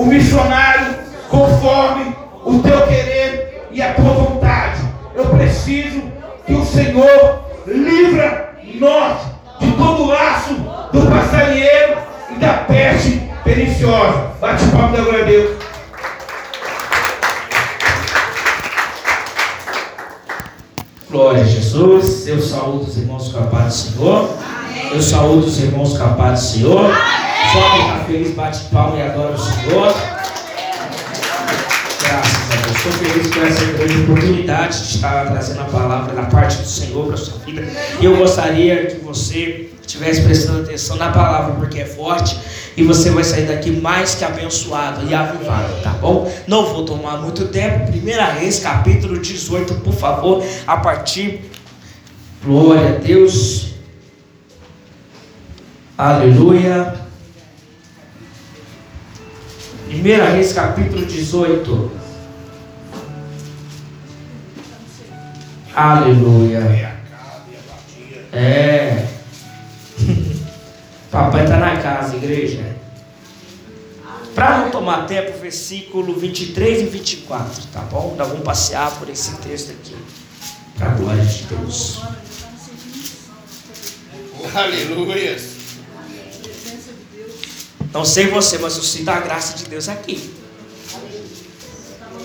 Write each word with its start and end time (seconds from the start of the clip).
o 0.00 0.06
missionário 0.06 0.96
conforme 1.28 2.16
o 2.42 2.58
teu 2.60 2.86
querer 2.86 3.68
e 3.70 3.82
a 3.82 3.92
tua 3.92 4.14
vontade. 4.14 4.80
Eu 5.14 5.26
preciso 5.26 6.02
que 6.46 6.54
o 6.54 6.64
Senhor 6.64 7.40
livra 7.66 8.54
nós 8.78 9.18
de 9.60 9.70
todo 9.72 10.04
o 10.04 10.06
laço 10.06 10.54
do 10.90 11.06
passarinheiro 11.06 11.98
e 12.30 12.38
da 12.38 12.54
peste 12.54 13.30
perniciosa. 13.44 14.30
Bate 14.40 14.64
palma 14.68 14.96
da 14.96 15.02
glória 15.02 15.22
a 15.22 15.26
Deus. 15.26 15.58
Glória 21.10 21.42
a 21.42 21.44
Jesus. 21.44 22.26
Eu 22.26 22.40
saúdo 22.40 22.84
os 22.84 22.96
irmãos 22.96 23.28
paz 23.50 23.66
do 23.66 23.72
Senhor. 23.72 24.30
Eu 24.92 25.02
saúdo 25.02 25.46
os 25.46 25.62
irmãos 25.62 25.98
paz 25.98 26.40
do 26.40 26.46
Senhor. 26.46 26.90
Só 26.90 27.29
quem 27.52 27.80
está 27.80 28.04
feliz 28.06 28.34
bate 28.34 28.64
palma 28.66 28.96
e 28.96 29.02
adora 29.02 29.34
o 29.34 29.38
Senhor. 29.38 29.94
Graças 32.02 32.52
a 32.52 32.56
Deus. 32.56 32.76
Estou 32.76 32.92
feliz 32.92 33.34
com 33.34 33.42
essa 33.42 33.64
grande 33.64 34.02
oportunidade 34.02 34.78
de 34.78 34.94
estar 34.94 35.26
trazendo 35.26 35.60
a 35.60 35.64
palavra 35.64 36.14
da 36.14 36.22
parte 36.22 36.58
do 36.58 36.66
Senhor 36.66 37.06
para 37.06 37.14
a 37.14 37.18
sua 37.18 37.38
vida. 37.38 37.66
E 38.00 38.04
eu 38.04 38.16
gostaria 38.16 38.86
que 38.86 38.96
você 38.96 39.68
estivesse 39.80 40.22
prestando 40.22 40.62
atenção 40.62 40.96
na 40.96 41.10
palavra, 41.10 41.54
porque 41.54 41.80
é 41.80 41.86
forte. 41.86 42.38
E 42.76 42.84
você 42.84 43.10
vai 43.10 43.24
sair 43.24 43.46
daqui 43.46 43.70
mais 43.72 44.14
que 44.14 44.24
abençoado 44.24 45.06
e 45.06 45.12
avivado, 45.12 45.82
tá 45.82 45.90
bom? 45.90 46.32
Não 46.46 46.66
vou 46.66 46.84
tomar 46.84 47.18
muito 47.18 47.48
tempo. 47.48 47.90
Primeira 47.90 48.26
Reis, 48.26 48.60
capítulo 48.60 49.18
18, 49.18 49.74
por 49.74 49.92
favor, 49.92 50.44
a 50.66 50.76
partir. 50.76 51.50
Glória 52.44 52.90
a 52.90 52.98
Deus. 52.98 53.74
Aleluia. 55.98 57.09
Primeira 59.90 60.30
Reis, 60.30 60.52
capítulo 60.52 61.04
18. 61.04 61.90
Aleluia. 65.74 66.96
É. 68.32 69.08
Papai 71.10 71.42
está 71.42 71.56
na 71.56 71.76
casa, 71.78 72.16
igreja. 72.16 72.76
Para 74.32 74.58
não 74.58 74.70
tomar 74.70 75.08
tempo, 75.08 75.36
versículo 75.40 76.14
23 76.14 76.82
e 76.82 76.84
24, 76.84 77.66
tá 77.72 77.80
bom? 77.80 78.14
Nós 78.16 78.28
vamos 78.28 78.44
passear 78.44 78.92
por 78.92 79.08
esse 79.08 79.36
texto 79.38 79.72
aqui. 79.72 79.96
Para 80.78 80.92
a 80.92 80.94
glória 80.94 81.24
de 81.24 81.42
Deus. 81.42 82.00
Aleluia. 84.54 85.59
Não 87.92 88.04
sei 88.04 88.28
você, 88.28 88.58
mas 88.58 88.76
eu 88.76 88.82
sinto 88.82 89.08
a 89.08 89.20
graça 89.20 89.56
de 89.56 89.64
Deus 89.64 89.88
aqui. 89.88 90.32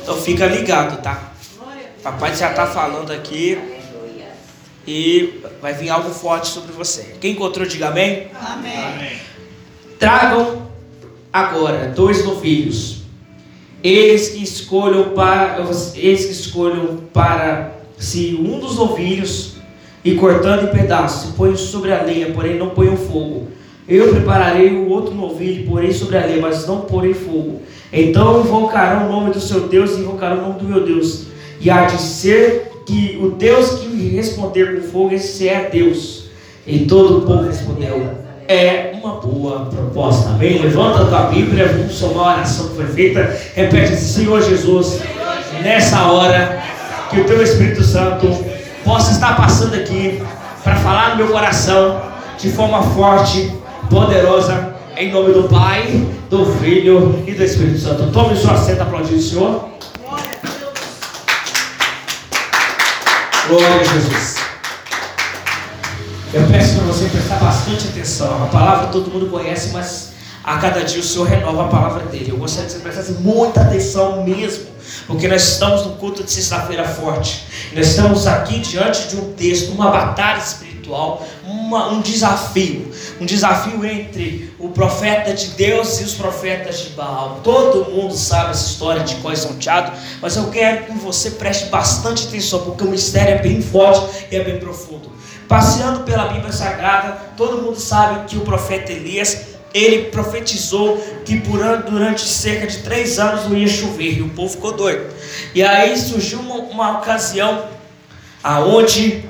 Então 0.02 0.16
fica 0.18 0.46
ligado, 0.46 1.02
tá? 1.02 1.34
Papai 2.04 2.36
já 2.36 2.52
está 2.52 2.68
falando 2.68 3.12
aqui. 3.12 3.58
E 4.88 5.42
vai 5.60 5.74
vir 5.74 5.90
algo 5.90 6.12
forte 6.12 6.50
sobre 6.50 6.72
você. 6.72 7.16
Quem 7.20 7.32
encontrou, 7.32 7.66
diga 7.66 7.88
amém. 7.88 8.28
Amém. 8.40 9.20
Tragam 9.98 10.70
agora 11.34 11.88
dois 11.88 12.24
novilhos. 12.24 13.02
Eles 13.82 14.30
que 14.30 14.44
escolham 14.44 15.16
para 15.16 15.58
eles 15.96 16.26
que 16.26 16.32
escolham 16.32 16.98
para 17.12 17.72
se 17.98 18.36
um 18.36 18.60
dos 18.60 18.76
novilhos 18.76 19.56
e 20.04 20.14
cortando 20.16 20.66
em 20.66 20.72
pedaços, 20.72 21.32
põe 21.32 21.56
sobre 21.56 21.92
a 21.92 22.04
lenha, 22.04 22.32
porém 22.32 22.60
não 22.60 22.70
põe 22.70 22.90
o 22.90 22.98
fogo. 22.98 23.48
Eu 23.88 24.10
prepararei 24.10 24.72
o 24.72 24.90
outro 24.90 25.14
novilho, 25.14 25.68
porém 25.68 25.92
sobre 25.92 26.18
a 26.18 26.26
lenha, 26.26 26.42
mas 26.42 26.68
não 26.68 26.82
porei 26.82 27.14
fogo. 27.14 27.62
Então 27.94 28.42
invocarão 28.42 29.08
o 29.08 29.12
nome 29.12 29.32
do 29.32 29.40
seu 29.40 29.68
Deus 29.68 29.92
e 29.92 30.02
invocarão 30.02 30.38
o 30.38 30.42
nome 30.42 30.60
do 30.60 30.66
meu 30.66 30.84
Deus. 30.84 31.28
E 31.62 31.70
há 31.70 31.86
de 31.86 32.02
ser 32.02 32.72
que 32.86 33.20
o 33.22 33.32
Deus 33.32 33.80
que 33.80 33.88
me 33.88 34.10
responder 34.10 34.76
com 34.76 34.88
fogo, 34.88 35.14
esse 35.14 35.48
é 35.48 35.70
Deus. 35.72 36.26
E 36.66 36.80
todo 36.86 37.20
o 37.20 37.22
povo 37.22 37.44
respondeu: 37.44 38.10
É 38.48 38.92
uma 39.02 39.16
boa 39.16 39.66
proposta. 39.66 40.30
Amém? 40.30 40.62
Levanta 40.62 41.04
a 41.04 41.06
tua 41.06 41.22
Bíblia, 41.30 41.68
vamos 41.68 41.94
somar 41.94 42.30
a 42.30 42.38
oração 42.38 42.70
que 42.70 42.76
foi 42.76 42.88
feita. 42.88 43.38
Repete 43.54 43.94
assim: 43.94 44.22
Senhor 44.22 44.42
Jesus, 44.42 45.00
nessa 45.62 46.12
hora, 46.12 46.64
que 47.12 47.20
o 47.20 47.24
teu 47.26 47.42
Espírito 47.42 47.84
Santo 47.84 48.28
possa 48.84 49.12
estar 49.12 49.38
passando 49.38 49.76
aqui 49.76 50.22
para 50.64 50.76
falar 50.78 51.12
no 51.12 51.18
meu 51.18 51.28
coração 51.28 52.02
de 52.38 52.50
forma 52.52 52.82
forte, 52.82 53.52
poderosa, 53.90 54.76
em 54.98 55.12
nome 55.12 55.34
do 55.34 55.44
Pai, 55.50 56.08
do 56.30 56.46
Filho 56.58 57.24
e 57.28 57.34
do 57.34 57.44
Espírito 57.44 57.80
Santo. 57.80 58.12
Tome 58.12 58.36
sua 58.36 58.58
senta, 58.58 58.84
aplaudindo 58.84 59.18
o 59.18 59.22
Senhor. 59.22 59.70
Glória 63.48 63.82
a 63.82 63.84
Jesus. 63.84 64.36
Eu 66.34 66.48
peço 66.48 66.76
para 66.76 66.86
você 66.86 67.06
prestar 67.06 67.36
bastante 67.36 67.88
atenção. 67.88 68.44
A 68.44 68.48
palavra 68.48 68.88
todo 68.88 69.12
mundo 69.12 69.28
conhece, 69.28 69.70
mas 69.72 70.14
a 70.44 70.58
cada 70.58 70.84
dia 70.84 71.00
o 71.00 71.04
Senhor 71.04 71.28
renova 71.28 71.66
a 71.66 71.68
palavra 71.68 72.06
dele. 72.08 72.32
Eu 72.32 72.38
gostaria 72.38 72.68
que 72.68 72.74
você 72.74 72.80
prestasse 72.80 73.12
muita 73.14 73.62
atenção 73.62 74.24
mesmo, 74.24 74.66
porque 75.08 75.28
nós 75.28 75.44
estamos 75.44 75.86
no 75.86 75.94
culto 75.94 76.24
de 76.24 76.32
sexta-feira 76.32 76.84
forte. 76.88 77.46
Nós 77.74 77.88
estamos 77.88 78.28
aqui 78.28 78.60
diante 78.60 79.08
de 79.08 79.18
um 79.18 79.34
texto, 79.34 79.72
uma 79.72 79.90
batalha 79.92 80.40
espiritual, 80.40 81.26
uma, 81.46 81.90
um 81.90 82.02
desafio. 82.02 82.92
Um 83.20 83.26
desafio 83.26 83.86
entre 83.86 84.54
o 84.60 84.70
profeta 84.70 85.34
de 85.34 85.48
Deus 85.50 86.02
e 86.02 86.04
os 86.04 86.14
profetas 86.14 86.80
de 86.80 86.90
Baal. 86.90 87.40
Todo 87.44 87.90
mundo 87.92 88.14
sabe 88.14 88.52
essa 88.52 88.68
história 88.68 89.04
de 89.04 89.16
Có 89.16 89.32
e 89.32 89.38
Salteado, 89.38 89.92
mas 90.22 90.36
eu 90.36 90.50
quero 90.50 90.86
que 90.86 90.94
você 90.94 91.32
preste 91.32 91.70
bastante 91.70 92.28
atenção, 92.28 92.60
porque 92.60 92.84
o 92.84 92.90
mistério 92.90 93.36
é 93.36 93.42
bem 93.42 93.62
forte 93.62 94.28
e 94.32 94.36
é 94.36 94.44
bem 94.44 94.60
profundo. 94.60 95.12
Passeando 95.48 96.02
pela 96.02 96.28
Bíblia 96.28 96.52
Sagrada, 96.52 97.18
todo 97.38 97.62
mundo 97.62 97.80
sabe 97.80 98.26
que 98.26 98.38
o 98.38 98.42
profeta 98.42 98.92
Elias 98.92 99.56
ele 99.74 100.06
profetizou 100.06 100.98
que 101.26 101.42
por 101.42 101.62
ano, 101.62 101.84
durante 101.90 102.22
cerca 102.22 102.66
de 102.66 102.78
três 102.78 103.20
anos 103.20 103.44
não 103.50 103.58
ia 103.58 103.68
chover 103.68 104.18
e 104.18 104.22
o 104.22 104.30
povo 104.30 104.50
ficou 104.50 104.72
doido. 104.72 105.14
E 105.54 105.62
aí 105.62 105.98
surgiu 105.98 106.40
uma, 106.40 106.56
uma 106.56 107.00
ocasião 107.00 107.68
aonde 108.42 109.26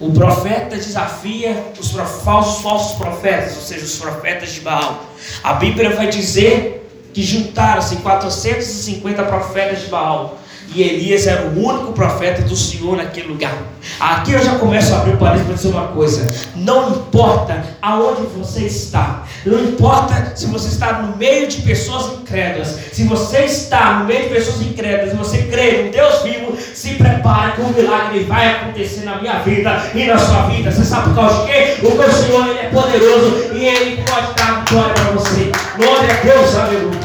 o 0.00 0.12
profeta 0.12 0.76
desafia 0.76 1.72
os 1.78 1.90
falsos, 2.22 2.62
falsos 2.62 2.96
profetas, 2.96 3.56
ou 3.56 3.62
seja, 3.62 3.84
os 3.84 3.96
profetas 3.96 4.50
de 4.52 4.60
Baal. 4.60 5.04
A 5.42 5.54
Bíblia 5.54 5.96
vai 5.96 6.08
dizer 6.08 6.88
que 7.12 7.22
juntaram-se 7.22 7.96
450 7.96 9.24
profetas 9.24 9.80
de 9.80 9.86
Baal. 9.86 10.37
E 10.74 10.82
Elias 10.82 11.26
era 11.26 11.46
o 11.46 11.64
único 11.64 11.92
profeta 11.92 12.42
do 12.42 12.54
Senhor 12.54 12.96
naquele 12.96 13.28
lugar. 13.28 13.56
Aqui 13.98 14.32
eu 14.32 14.44
já 14.44 14.56
começo 14.56 14.94
a 14.94 14.98
abrir 14.98 15.14
o 15.14 15.16
parênteses 15.16 15.46
para 15.46 15.56
dizer 15.56 15.68
uma 15.68 15.88
coisa. 15.88 16.26
Não 16.54 16.90
importa 16.90 17.64
aonde 17.80 18.22
você 18.36 18.60
está. 18.60 19.24
Não 19.46 19.64
importa 19.64 20.32
se 20.36 20.46
você 20.46 20.68
está 20.68 21.02
no 21.02 21.16
meio 21.16 21.48
de 21.48 21.62
pessoas 21.62 22.12
incrédulas. 22.12 22.78
Se 22.92 23.04
você 23.04 23.44
está 23.44 24.00
no 24.00 24.04
meio 24.04 24.24
de 24.24 24.34
pessoas 24.34 24.60
incrédulas 24.60 25.16
você 25.16 25.38
crê 25.44 25.86
em 25.86 25.90
Deus 25.90 26.22
vivo, 26.22 26.56
se 26.56 26.94
prepare 26.94 27.52
que 27.52 27.60
um 27.62 27.72
milagre 27.72 28.24
vai 28.24 28.52
acontecer 28.52 29.04
na 29.04 29.16
minha 29.16 29.40
vida 29.40 29.82
e 29.94 30.04
na 30.04 30.18
sua 30.18 30.42
vida. 30.48 30.70
Você 30.70 30.84
sabe 30.84 31.08
por 31.08 31.16
causa 31.16 31.40
de 31.40 31.52
quê? 31.52 31.76
O 31.82 31.94
meu 31.94 32.12
Senhor 32.12 32.48
ele 32.48 32.58
é 32.60 32.68
poderoso 32.70 33.54
e 33.54 33.64
Ele 33.64 34.02
pode 34.02 34.34
dar 34.34 34.64
glória 34.68 34.94
para 34.94 35.12
você. 35.12 35.50
Glória 35.76 36.14
a 36.14 36.22
Deus, 36.22 36.56
aleluia. 36.56 37.00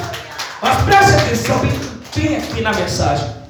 Mas 0.61 0.81
preste 0.83 1.13
atenção 1.13 1.59
bem, 1.59 1.71
bem 2.15 2.37
aqui 2.37 2.61
na 2.61 2.73
mensagem. 2.73 3.42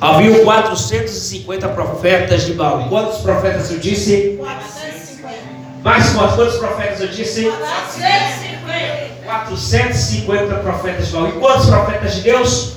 Havia 0.00 0.44
450 0.44 1.68
profetas 1.70 2.46
de 2.46 2.52
Baal. 2.52 2.88
Quantos 2.88 3.18
profetas 3.18 3.68
eu 3.72 3.78
disse? 3.78 4.36
450. 4.38 5.36
Mais 5.82 6.10
quantos? 6.10 6.56
Profetas 6.56 7.00
eu 7.00 7.08
disse? 7.08 7.50
450. 7.50 9.24
450 9.24 10.54
profetas 10.56 11.06
de 11.08 11.12
Baal. 11.12 11.28
E 11.28 11.32
quantos 11.32 11.66
profetas 11.66 12.14
de 12.14 12.20
Deus? 12.20 12.74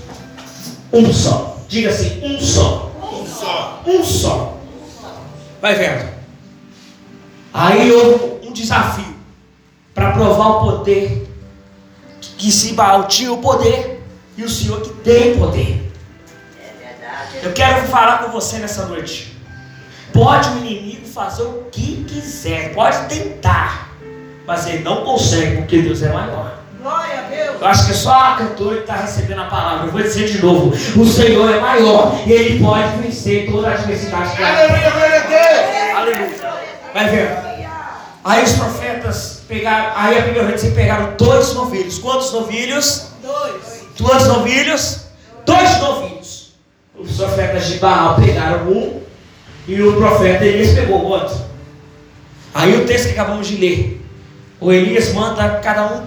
Um 0.91 1.13
só. 1.13 1.57
Diga 1.67 1.91
assim, 1.91 2.21
um 2.23 2.39
só. 2.41 2.91
Um 3.03 3.25
só. 3.27 3.81
Um 3.85 4.03
só. 4.03 4.57
Vai 5.61 5.75
vendo. 5.75 6.09
Aí 7.53 7.91
houve 7.91 8.47
um 8.47 8.51
desafio 8.51 9.13
para 9.93 10.11
provar 10.13 10.47
o 10.47 10.71
poder. 10.71 11.27
Que 12.19 12.51
se 12.51 12.73
Baal 12.73 13.07
tinha 13.07 13.31
o 13.31 13.37
poder 13.37 14.03
e 14.35 14.43
o 14.43 14.49
Senhor 14.49 14.81
que 14.81 14.89
tem 15.03 15.37
poder. 15.37 15.80
Eu 17.41 17.53
quero 17.53 17.87
falar 17.87 18.19
com 18.19 18.31
você 18.31 18.57
nessa 18.57 18.85
noite. 18.85 19.35
Pode 20.13 20.49
o 20.49 20.57
inimigo 20.57 21.07
fazer 21.07 21.43
o 21.43 21.65
que 21.71 22.05
quiser, 22.07 22.73
pode 22.73 23.07
tentar, 23.07 23.89
mas 24.45 24.67
ele 24.67 24.83
não 24.83 25.03
consegue 25.03 25.57
porque 25.57 25.81
Deus 25.81 26.03
é 26.03 26.13
maior. 26.13 26.59
Glória 26.81 27.19
a 27.19 27.21
Deus. 27.23 27.61
Eu 27.61 27.67
acho 27.67 27.87
que 27.87 27.93
só 27.93 28.13
a 28.13 28.35
cantora 28.35 28.75
que 28.75 28.81
está 28.81 28.95
recebendo 28.95 29.41
a 29.41 29.45
palavra. 29.45 29.87
Eu 29.87 29.91
vou 29.91 30.01
dizer 30.01 30.27
de 30.27 30.41
novo: 30.41 30.69
o 30.69 31.05
Senhor 31.05 31.49
é 31.49 31.59
maior 31.59 32.19
e 32.25 32.31
ele 32.31 32.63
pode 32.63 32.97
vencer 32.97 33.49
toda 33.49 33.69
a 33.69 33.73
adversidade. 33.73 34.43
Aleluia, 34.43 34.91
glória 34.91 35.19
a 35.19 35.27
Deus. 35.27 35.95
Aleluia. 35.95 36.41
Vai 36.93 37.09
ver. 37.09 37.51
Aí 38.23 38.43
os 38.43 38.51
profetas 38.51 39.41
pegaram, 39.47 39.93
aí 39.95 40.17
a 40.17 40.21
Bíblia 40.21 40.43
vai 40.43 40.53
dizer 40.53 40.75
pegaram 40.75 41.13
dois 41.17 41.53
novilhos. 41.55 41.97
Quantos 41.97 42.31
novilhos? 42.33 43.07
Dois. 43.23 43.85
Dois 43.97 44.27
novilhos? 44.27 45.05
Dois 45.45 45.79
novilhos. 45.79 46.20
Os 47.01 47.17
profetas 47.17 47.67
de 47.67 47.79
Baal 47.79 48.15
pegaram 48.15 48.67
um 48.67 49.01
e 49.67 49.81
o 49.81 49.93
profeta 49.95 50.45
Elias 50.45 50.73
pegou 50.73 50.99
o 50.99 51.07
outro. 51.07 51.35
Aí 52.53 52.75
o 52.75 52.85
texto 52.85 53.07
que 53.07 53.11
acabamos 53.11 53.47
de 53.47 53.57
ler. 53.57 54.01
O 54.59 54.71
Elias 54.71 55.13
manda 55.13 55.59
cada 55.59 55.93
um 55.93 56.03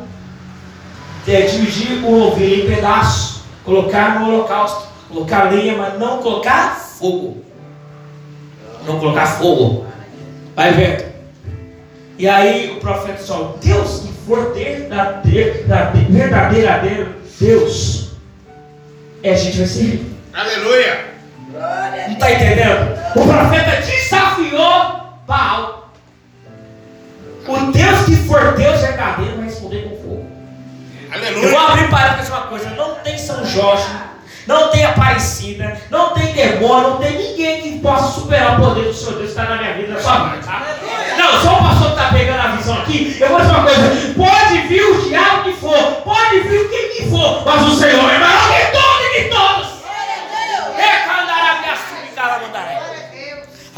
é, 1.26 1.42
dividir 1.42 2.04
o 2.04 2.28
ovelha 2.28 2.64
em 2.64 2.74
pedaços, 2.74 3.42
colocar 3.64 4.20
no 4.20 4.28
holocausto, 4.28 4.86
colocar 5.08 5.50
lenha, 5.50 5.76
mas 5.76 5.98
não 5.98 6.18
colocar 6.18 6.76
fogo. 6.76 7.42
Não 8.86 8.98
colocar 8.98 9.26
fogo. 9.26 9.86
Vai 10.54 10.72
vendo. 10.72 11.04
E 12.18 12.28
aí 12.28 12.70
o 12.76 12.80
profeta 12.80 13.22
só, 13.22 13.56
Deus 13.60 14.00
que 14.00 14.12
for 14.26 14.52
verdadeiro, 14.52 15.64
verdadeiro 16.10 17.14
Deus, 17.40 18.10
é 19.22 19.32
a 19.32 19.36
gente 19.36 19.58
vai 19.58 19.66
servir. 19.66 20.14
Aleluia. 20.34 21.14
Não 21.52 22.12
está 22.12 22.32
entendendo? 22.32 22.98
O 23.14 23.24
profeta 23.24 23.82
desafiou 23.82 25.04
Baal. 25.26 25.92
O 27.46 27.72
Deus 27.72 28.04
que 28.04 28.16
for 28.16 28.54
Deus 28.54 28.80
verdadeiro 28.80 29.36
vai 29.36 29.44
responder 29.44 29.82
com 29.82 29.96
fogo. 29.96 30.26
Eu 31.12 31.50
vou 31.50 31.58
Aleluia. 31.58 31.60
abrir 31.60 31.88
para 31.88 32.24
uma 32.28 32.46
coisa: 32.48 32.70
não 32.70 32.96
tem 32.96 33.16
São 33.16 33.44
Jorge, 33.46 33.86
não 34.46 34.70
tem 34.70 34.84
Aparecida, 34.84 35.76
não 35.90 36.14
tem 36.14 36.32
demônio, 36.32 36.90
não 36.90 36.98
tem 36.98 37.16
ninguém 37.16 37.62
que 37.62 37.78
possa 37.78 38.20
superar 38.20 38.58
o 38.58 38.64
poder 38.64 38.86
do 38.86 38.94
Senhor 38.94 39.14
Deus 39.14 39.32
que 39.32 39.38
está 39.40 39.44
na 39.44 39.56
minha 39.56 39.74
vida, 39.74 39.94
vida, 39.94 40.00
tá? 40.00 40.66
Não, 41.16 41.40
só 41.42 41.58
o 41.58 41.62
pastor 41.62 41.92
que 41.92 42.00
está 42.00 42.08
pegando 42.12 42.40
a 42.40 42.56
visão 42.56 42.78
aqui. 42.78 43.16
Eu 43.20 43.28
vou 43.28 43.40
dizer 43.40 43.52
uma 43.52 43.62
coisa: 43.62 44.13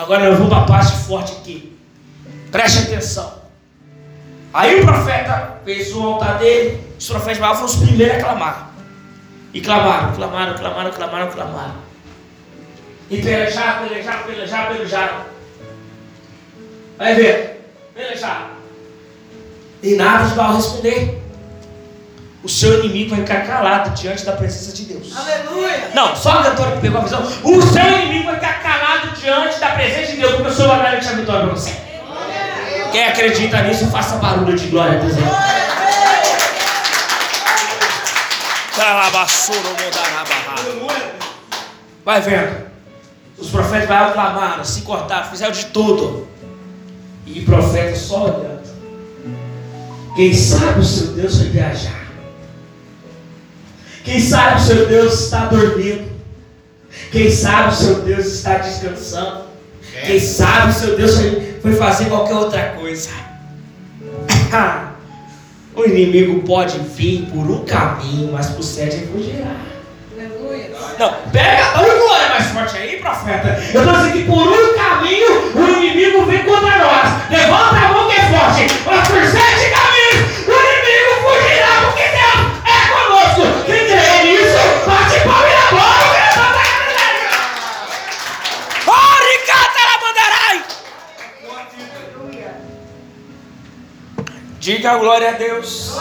Agora 0.06 0.22
eu 0.26 0.36
vou 0.36 0.48
para 0.48 0.58
a 0.58 0.64
parte 0.66 0.98
forte 0.98 1.32
aqui. 1.32 1.76
Preste 2.52 2.84
atenção. 2.84 3.42
Aí 4.54 4.80
o 4.80 4.84
profeta 4.84 5.58
fez 5.64 5.92
o 5.92 6.00
altar 6.00 6.38
dele. 6.38 6.80
Os 6.96 7.08
profetas 7.08 7.38
Baal 7.38 7.54
foram 7.56 7.66
os 7.66 7.74
primeiros 7.74 8.18
a 8.18 8.20
clamar. 8.20 8.70
E 9.52 9.60
clamaram, 9.60 10.14
clamaram, 10.14 10.54
clamaram, 10.54 10.92
clamaram, 10.92 11.30
clamaram. 11.32 11.74
E 13.10 13.20
pelejaram, 13.20 13.88
pelejaram, 13.88 14.22
pelejaram, 14.22 14.76
pelejaram. 14.76 15.24
Vai 16.96 17.14
ver. 17.16 17.68
Pelejaram. 17.92 18.50
E 19.82 19.96
nada 19.96 20.28
de 20.28 20.34
Baal 20.36 20.54
responder. 20.54 21.20
O 22.46 22.48
seu 22.48 22.78
inimigo 22.78 23.10
vai 23.10 23.26
ficar 23.26 23.44
calado 23.44 23.90
diante 23.90 24.24
da 24.24 24.30
presença 24.30 24.72
de 24.72 24.84
Deus. 24.84 25.12
Aleluia. 25.16 25.90
Não, 25.92 26.14
só 26.14 26.30
a 26.30 26.44
cantora 26.44 26.76
que 26.76 26.80
pegou 26.80 27.00
a 27.00 27.02
visão. 27.02 27.20
O 27.42 27.60
seu 27.60 28.02
inimigo 28.02 28.26
vai 28.26 28.36
ficar 28.36 28.62
calado 28.62 29.16
diante 29.20 29.58
da 29.58 29.70
presença 29.70 30.12
de 30.12 30.18
Deus, 30.18 30.34
porque 30.36 30.50
o 30.50 30.54
Senhor 30.54 30.68
vai 30.68 30.82
garantir 30.82 31.08
a 31.08 31.12
vitória 31.14 31.46
para 31.46 31.56
você. 31.56 31.74
Quem 32.92 33.04
acredita 33.04 33.62
nisso, 33.62 33.88
faça 33.88 34.14
barulho 34.18 34.56
de 34.56 34.68
glória 34.68 34.96
a 34.96 35.02
Deus. 35.02 35.16
Vai 42.04 42.20
vendo. 42.20 42.66
Os 43.38 43.50
profetas 43.50 43.88
vai 43.88 44.12
clamaram, 44.12 44.64
se 44.64 44.82
cortaram, 44.82 45.30
fizeram 45.30 45.52
de 45.52 45.66
tudo. 45.66 46.28
E 47.26 47.40
profeta 47.40 47.96
só 47.96 48.26
olhando. 48.26 48.62
Quem 50.14 50.32
sabe 50.32 50.78
o 50.78 50.84
seu 50.84 51.08
Deus 51.08 51.38
vai 51.38 51.48
viajar. 51.48 52.05
Quem 54.06 54.20
sabe 54.20 54.56
o 54.56 54.60
seu 54.64 54.86
Deus 54.86 55.20
está 55.24 55.46
dormindo. 55.46 56.06
Quem 57.10 57.28
sabe 57.28 57.70
o 57.70 57.76
seu 57.76 57.94
Deus 58.02 58.24
está 58.26 58.54
descansando. 58.58 59.46
Quem 60.06 60.20
sabe 60.20 60.70
o 60.70 60.72
seu 60.72 60.96
Deus 60.96 61.16
foi- 61.60 61.74
fazer 61.74 62.04
qualquer 62.04 62.34
outra 62.34 62.62
coisa. 62.78 63.10
o 65.74 65.84
inimigo 65.84 66.40
pode 66.46 66.78
vir 66.78 67.26
por 67.32 67.50
um 67.50 67.64
caminho, 67.64 68.30
mas 68.32 68.46
por 68.50 68.62
sete 68.62 68.96
ele 68.96 69.08
fugirá. 69.12 69.56
Aleluia. 70.16 70.70
Não, 70.98 71.12
pega 71.32 71.82
o 71.82 71.98
glória 71.98 72.28
mais 72.30 72.46
forte 72.46 72.76
aí, 72.78 72.96
profeta. 72.98 73.48
Eu 73.74 73.82
estou 73.82 73.96
dizendo 73.96 74.12
que 74.12 74.24
por 74.24 74.46
um 74.48 74.74
caminho 74.74 75.52
o 75.54 75.82
inimigo 75.82 76.24
vem 76.26 76.44
contra 76.44 76.78
nós. 76.78 77.30
Levanta 77.30 77.76
a 77.76 77.92
mão 77.92 78.08
que 78.08 78.16
é 78.16 78.30
forte. 78.30 78.66
Mas 78.86 79.08
por 79.08 79.24
sete 79.26 79.65
Diga 94.66 94.96
glória 94.96 95.28
a 95.28 95.32
Deus. 95.34 95.96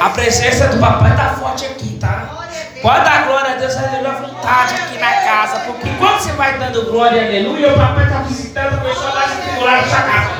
A 0.00 0.10
presença 0.10 0.68
do 0.68 0.78
papai 0.78 1.10
está 1.10 1.30
forte 1.30 1.64
aqui, 1.64 1.98
tá? 2.00 2.46
Pode 2.80 3.04
dar 3.04 3.24
glória 3.26 3.54
a 3.54 3.56
Deus, 3.56 3.76
aleluia, 3.76 4.08
à 4.08 4.12
vontade 4.12 4.74
aqui 4.76 4.98
na 4.98 5.10
casa. 5.10 5.58
Porque 5.66 5.88
quando 5.98 6.20
você 6.20 6.30
vai 6.34 6.56
dando 6.60 6.88
glória, 6.88 7.26
aleluia, 7.26 7.72
o 7.72 7.76
papai 7.76 8.04
está 8.04 8.18
visitando 8.20 8.74
a 8.74 8.76
pessoa 8.76 9.10
lá 9.10 9.26
circular 9.26 9.82
na 9.82 9.88
sua 9.88 10.00
casa. 10.00 10.30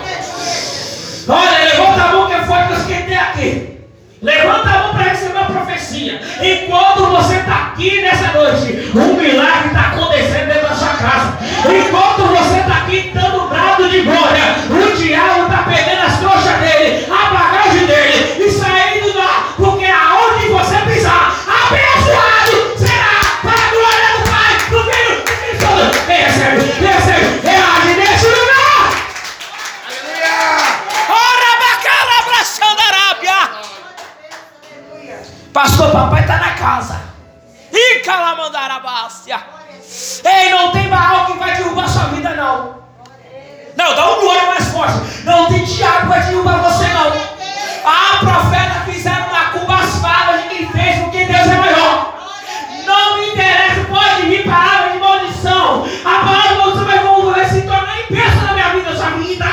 Olha, 1.28 1.58
levanta 1.64 2.02
a 2.04 2.12
mão 2.12 2.26
que 2.28 2.32
é 2.32 2.44
forte 2.44 2.86
que 2.86 2.92
eu 2.92 3.06
tem 3.06 3.16
aqui. 3.16 3.80
Levanta 4.22 4.68
a 4.68 4.82
mão 4.84 4.94
para 4.94 5.02
receber 5.02 5.38
a 5.38 5.44
profecia. 5.46 6.20
Enquanto 6.40 7.06
você 7.06 7.38
está 7.38 7.72
aqui 7.72 8.02
nessa 8.02 8.28
noite, 8.38 8.92
um 8.94 9.14
milagre 9.14 9.66
está 9.66 9.80
acontecendo 9.88 10.46
dentro 10.46 10.68
da 10.68 10.74
sua 10.76 10.94
casa. 10.94 11.38
Enquanto 11.64 12.22
você 12.28 12.60
está 12.60 12.76
aqui 12.84 13.10
dando 13.12 13.48
brado 13.48 13.90
de 13.90 14.02
glória, 14.02 14.44
o 14.70 14.96
diabo 14.96 15.42
está 15.42 15.64
pegando 15.64 16.06
as 16.06 16.18
trouxas 16.20 16.58
dele, 16.60 17.06
Pastor, 35.56 35.90
papai 35.90 36.20
está 36.20 36.36
na 36.36 36.50
casa. 36.50 37.00
Ih, 37.72 38.00
calamandarabácia. 38.00 39.40
Ei, 40.22 40.50
não 40.50 40.70
tem 40.70 40.86
Baal 40.90 41.24
que 41.24 41.38
vai 41.38 41.56
derrubar 41.56 41.88
sua 41.88 42.08
vida, 42.08 42.34
não. 42.34 42.82
Não, 43.74 43.94
dá 43.94 44.06
um 44.06 44.20
glória 44.20 44.44
mais 44.48 44.68
forte. 44.68 45.24
Não 45.24 45.46
tem 45.46 45.64
diabo 45.64 46.00
que 46.00 46.06
vai 46.08 46.26
derrubar 46.26 46.58
você, 46.58 46.86
não. 46.88 47.10
Ah, 47.86 48.18
profeta, 48.20 48.84
fizeram 48.84 49.28
uma 49.28 49.80
favas 49.98 50.42
de 50.42 50.48
quem 50.50 50.70
fez, 50.72 51.02
porque 51.04 51.24
Deus 51.24 51.46
é 51.46 51.54
maior. 51.54 52.14
Não 52.84 53.16
me 53.16 53.28
interessa, 53.30 53.80
pode 53.88 54.26
vir 54.26 54.44
palavra 54.44 54.90
de 54.90 54.98
maldição. 54.98 55.86
A 56.04 56.18
palavra 56.18 56.48
de 56.48 56.58
maldição 56.58 56.84
vai, 56.84 57.32
vai 57.32 57.48
se 57.48 57.62
tornar 57.62 57.96
bênção 58.10 58.42
na 58.42 58.52
minha 58.52 58.68
vida, 58.74 58.94
sua 58.94 59.10
vida. 59.12 59.46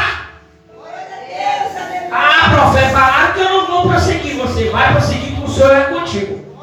Ah, 2.12 2.50
profeta, 2.50 2.89
falaram 2.89 3.33
que 3.33 3.39
eu 3.39 3.50
não 3.50 3.67
vou 3.67 3.88
prosseguir. 3.88 4.36
Você 4.36 4.69
vai 4.69 4.91
prosseguir 4.91 5.23
Senhor 5.53 5.72
é 5.72 5.83
contigo. 5.86 6.53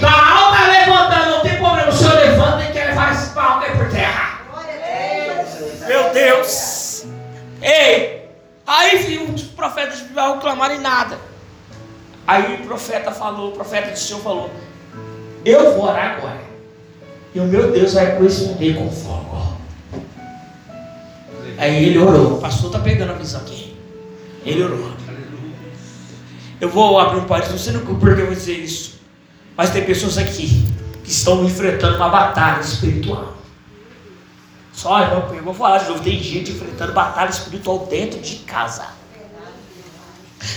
Baal 0.00 0.52
está 0.52 0.66
levantando, 0.66 1.30
não 1.30 1.40
tem 1.40 1.56
problema. 1.56 1.88
O 1.88 1.92
Senhor 1.92 2.14
levanta 2.14 2.64
e 2.64 2.72
quer 2.72 2.86
levar 2.86 3.12
esse 3.12 3.30
Baal 3.30 3.60
cair 3.60 3.76
por 3.76 3.90
terra. 3.90 4.40
Meu 5.86 6.12
Deus. 6.12 7.04
Ei, 7.60 8.28
aí 8.66 8.98
viu 8.98 9.24
os 9.24 9.42
profetas 9.42 9.98
de 9.98 10.04
Baal 10.06 10.38
clamarem 10.40 10.80
nada. 10.80 11.18
Aí 12.26 12.54
o 12.54 12.66
profeta 12.66 13.10
falou, 13.10 13.50
o 13.50 13.52
profeta 13.52 13.90
do 13.90 13.98
Senhor 13.98 14.20
falou: 14.20 14.50
Eu 15.44 15.74
vou 15.74 15.84
orar 15.84 16.16
agora. 16.16 16.40
E 17.34 17.40
o 17.40 17.44
meu 17.44 17.70
Deus 17.72 17.94
vai 17.94 18.16
corresponder 18.16 18.76
com 18.76 18.90
fogo. 18.90 19.56
Aí 21.58 21.84
ele 21.84 21.98
orou. 21.98 22.34
O 22.34 22.40
pastor 22.40 22.66
está 22.66 22.78
pegando 22.78 23.12
a 23.12 23.14
visão 23.14 23.40
aqui. 23.40 23.76
Ele 24.44 24.62
orou. 24.62 24.90
Eu 26.62 26.68
vou 26.68 26.96
abrir 26.96 27.18
um 27.18 27.24
parênteses, 27.24 27.66
não 27.66 27.72
sei 27.72 27.82
por 27.82 28.14
que 28.14 28.20
eu 28.20 28.26
vou 28.26 28.36
dizer 28.36 28.56
isso. 28.56 29.00
Mas 29.56 29.70
tem 29.70 29.84
pessoas 29.84 30.16
aqui 30.16 30.64
que 31.02 31.10
estão 31.10 31.44
enfrentando 31.44 31.96
uma 31.96 32.08
batalha 32.08 32.60
espiritual. 32.60 33.34
Só 34.72 35.00
eu, 35.00 35.34
eu 35.34 35.42
vou 35.42 35.52
falar 35.54 35.78
de 35.78 35.88
novo. 35.88 36.04
Tem 36.04 36.16
gente 36.22 36.52
enfrentando 36.52 36.92
batalha 36.92 37.30
espiritual 37.30 37.88
dentro 37.90 38.20
de 38.20 38.36
casa. 38.36 38.86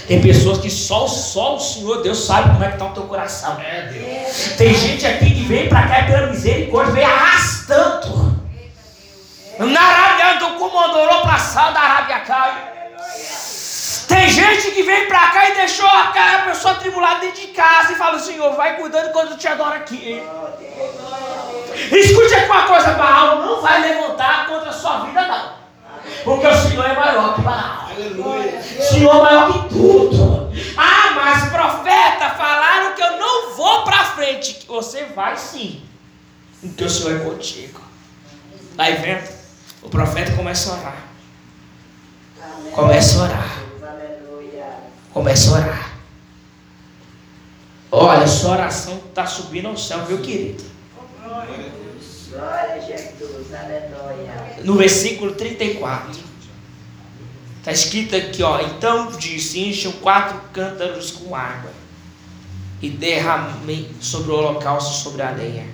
Tem 0.07 0.21
pessoas 0.21 0.59
que 0.59 0.69
só, 0.69 1.07
só 1.07 1.55
o 1.55 1.59
Senhor 1.59 2.03
Deus 2.03 2.23
sabe 2.23 2.51
como 2.51 2.63
é 2.63 2.67
que 2.67 2.73
está 2.73 2.85
o 2.85 2.93
teu 2.93 3.03
coração. 3.05 3.57
Tem 4.59 4.75
gente 4.75 5.07
aqui 5.07 5.31
que 5.31 5.43
vem 5.45 5.67
para 5.67 5.87
cá 5.87 6.01
e 6.01 6.05
pela 6.05 6.27
misericórdia, 6.27 6.93
vem 6.93 7.03
arrastando. 7.03 8.39
Na 9.57 9.81
Arábia, 9.81 10.47
do 10.47 10.59
comandorou 10.59 11.21
para 11.21 11.33
a 11.33 11.71
da 11.71 11.79
Arábia 11.79 12.19
cai. 12.19 12.74
Tem 14.07 14.29
gente 14.29 14.71
que 14.71 14.83
vem 14.83 15.07
pra 15.07 15.27
cá 15.31 15.49
e 15.49 15.55
deixou 15.55 15.87
a 15.87 16.43
pessoa 16.45 16.73
atribulada 16.73 17.21
dentro 17.21 17.41
de 17.41 17.47
casa 17.47 17.93
e 17.93 17.95
fala, 17.95 18.19
Senhor, 18.19 18.55
vai 18.55 18.77
cuidando 18.77 19.11
quando 19.11 19.31
eu 19.31 19.37
te 19.37 19.47
adoro 19.47 19.75
aqui. 19.75 20.21
Escute 21.91 22.33
aqui 22.33 22.45
uma 22.45 22.63
coisa, 22.63 22.93
Baal 22.93 23.39
não 23.39 23.61
vai 23.61 23.81
levantar 23.81 24.47
contra 24.47 24.69
a 24.69 24.73
sua 24.73 24.99
vida, 25.05 25.27
não. 25.27 25.53
Porque 26.23 26.47
o 26.47 26.55
Senhor 26.55 26.85
é 26.85 26.95
maior 26.95 27.35
que 27.35 27.41
Baal. 27.41 27.89
O 27.97 28.81
Senhor 28.83 29.15
é 29.15 29.21
maior 29.21 29.53
que 29.53 29.69
tudo. 29.69 30.51
Ah, 30.77 31.11
mas 31.15 31.49
profeta, 31.49 32.29
falaram 32.31 32.93
que 32.93 33.01
eu 33.01 33.17
não 33.17 33.55
vou 33.55 33.83
pra 33.83 34.03
frente. 34.05 34.65
Você 34.67 35.05
vai 35.05 35.35
sim. 35.35 35.83
Porque 36.61 36.83
o 36.83 36.89
Senhor 36.89 37.21
é 37.21 37.23
contigo. 37.23 37.81
Aí 38.77 38.95
vendo? 38.95 39.27
O 39.81 39.89
profeta 39.89 40.35
começa 40.35 40.71
a 40.71 40.77
orar. 40.77 40.97
Começa 42.71 43.19
a 43.19 43.23
orar. 43.23 43.54
Começa 45.15 45.49
a 45.49 45.53
orar. 45.53 45.93
Olha, 47.89 48.27
sua 48.27 48.51
oração 48.51 49.01
está 49.07 49.25
subindo 49.25 49.69
ao 49.69 49.77
céu, 49.77 50.05
meu 50.09 50.17
querido. 50.17 50.61
Glória 51.23 52.73
a 52.73 52.79
Jesus, 52.79 53.53
aleluia. 53.53 54.57
No 54.65 54.75
versículo 54.75 55.33
34. 55.33 56.19
Está 57.59 57.71
escrito 57.71 58.13
aqui, 58.13 58.43
ó. 58.43 58.59
Então 58.59 59.09
disse: 59.13 59.57
encham 59.57 59.93
quatro 59.93 60.37
cântaros 60.51 61.11
com 61.11 61.33
água 61.33 61.71
e 62.81 62.89
derramem 62.89 63.89
sobre 64.01 64.33
o 64.33 64.35
holocausto 64.35 65.01
sobre 65.01 65.21
a 65.21 65.31
lenha. 65.31 65.65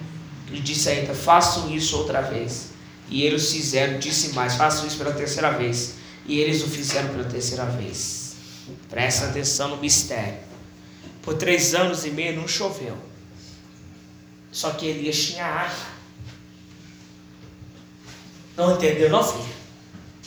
Ele 0.50 0.62
disse 0.62 0.88
ainda: 0.88 1.16
façam 1.16 1.68
isso 1.72 1.98
outra 1.98 2.22
vez. 2.22 2.74
E 3.10 3.24
eles 3.24 3.52
fizeram, 3.52 3.98
disse 3.98 4.34
mais: 4.36 4.54
façam 4.54 4.86
isso 4.86 5.00
pela 5.00 5.14
terceira 5.14 5.50
vez. 5.50 5.96
E 6.28 6.40
eles 6.40 6.62
o 6.62 6.68
fizeram 6.68 7.10
pela 7.10 7.24
terceira 7.24 7.66
vez. 7.66 8.21
Presta 8.90 9.28
atenção 9.28 9.70
no 9.70 9.78
mistério. 9.78 10.40
Por 11.22 11.36
três 11.36 11.74
anos 11.74 12.06
e 12.06 12.12
meio 12.12 12.36
não 12.36 12.48
choveu. 12.48 12.98
Só 14.52 14.72
que 14.72 14.88
Elias 14.88 15.18
tinha 15.18 15.46
água. 15.46 15.92
Não 18.58 18.76
entendeu, 18.76 19.10
não, 19.10 19.24
filho? 19.24 19.56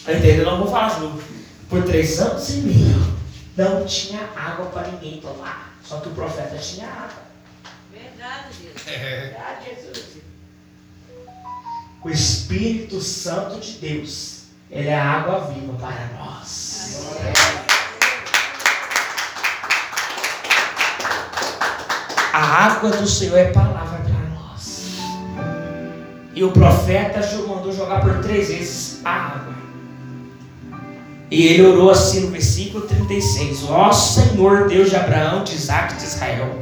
Não 0.06 0.14
entendeu, 0.14 0.44
não? 0.44 0.58
Vou 0.58 0.70
falar 0.70 1.00
novo. 1.00 1.22
Por 1.68 1.82
três 1.84 2.20
anos 2.20 2.48
e 2.50 2.58
meio 2.58 3.14
não 3.56 3.84
tinha 3.84 4.28
água 4.34 4.66
para 4.66 4.88
ninguém 4.88 5.20
tomar. 5.20 5.78
Só 5.84 6.00
que 6.00 6.08
o 6.08 6.12
profeta 6.12 6.56
tinha 6.56 6.88
água. 6.88 7.22
Verdade, 7.92 8.54
Deus. 8.62 8.82
Verdade, 8.84 9.66
Jesus. 9.66 10.04
O 12.02 12.10
Espírito 12.10 13.00
Santo 13.00 13.60
de 13.60 13.72
Deus, 13.78 14.44
ele 14.70 14.88
é 14.88 14.94
a 14.94 15.10
água 15.10 15.52
viva 15.52 15.72
para 15.74 16.06
nós. 16.18 17.63
A 22.34 22.64
água 22.66 22.90
do 22.90 23.06
Senhor 23.06 23.38
é 23.38 23.52
palavra 23.52 24.00
para 24.00 24.28
nós. 24.30 24.98
E 26.34 26.42
o 26.42 26.50
profeta 26.50 27.20
mandou 27.46 27.72
jogar 27.72 28.00
por 28.00 28.18
três 28.24 28.48
vezes 28.48 29.00
a 29.04 29.10
água. 29.10 29.54
E 31.30 31.46
ele 31.46 31.64
orou 31.64 31.92
assim 31.92 32.22
no 32.22 32.32
versículo 32.32 32.88
36: 32.88 33.70
Ó 33.70 33.92
Senhor 33.92 34.66
Deus 34.66 34.90
de 34.90 34.96
Abraão, 34.96 35.44
de 35.44 35.54
Isaac 35.54 35.94
e 35.94 35.96
de 35.96 36.02
Israel, 36.02 36.58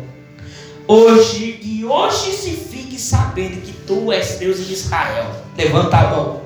hoje 0.87 1.59
e 1.63 1.83
hoje 1.87 2.33
se 2.33 2.51
fique 2.51 3.01
sabendo 3.01 3.63
que 3.63 3.73
tu 3.73 4.13
és 4.13 4.37
Deus 4.39 4.59
em 4.59 4.73
Israel. 4.75 5.25
Levanta 5.57 5.97
a 5.97 6.11
mão. 6.11 6.43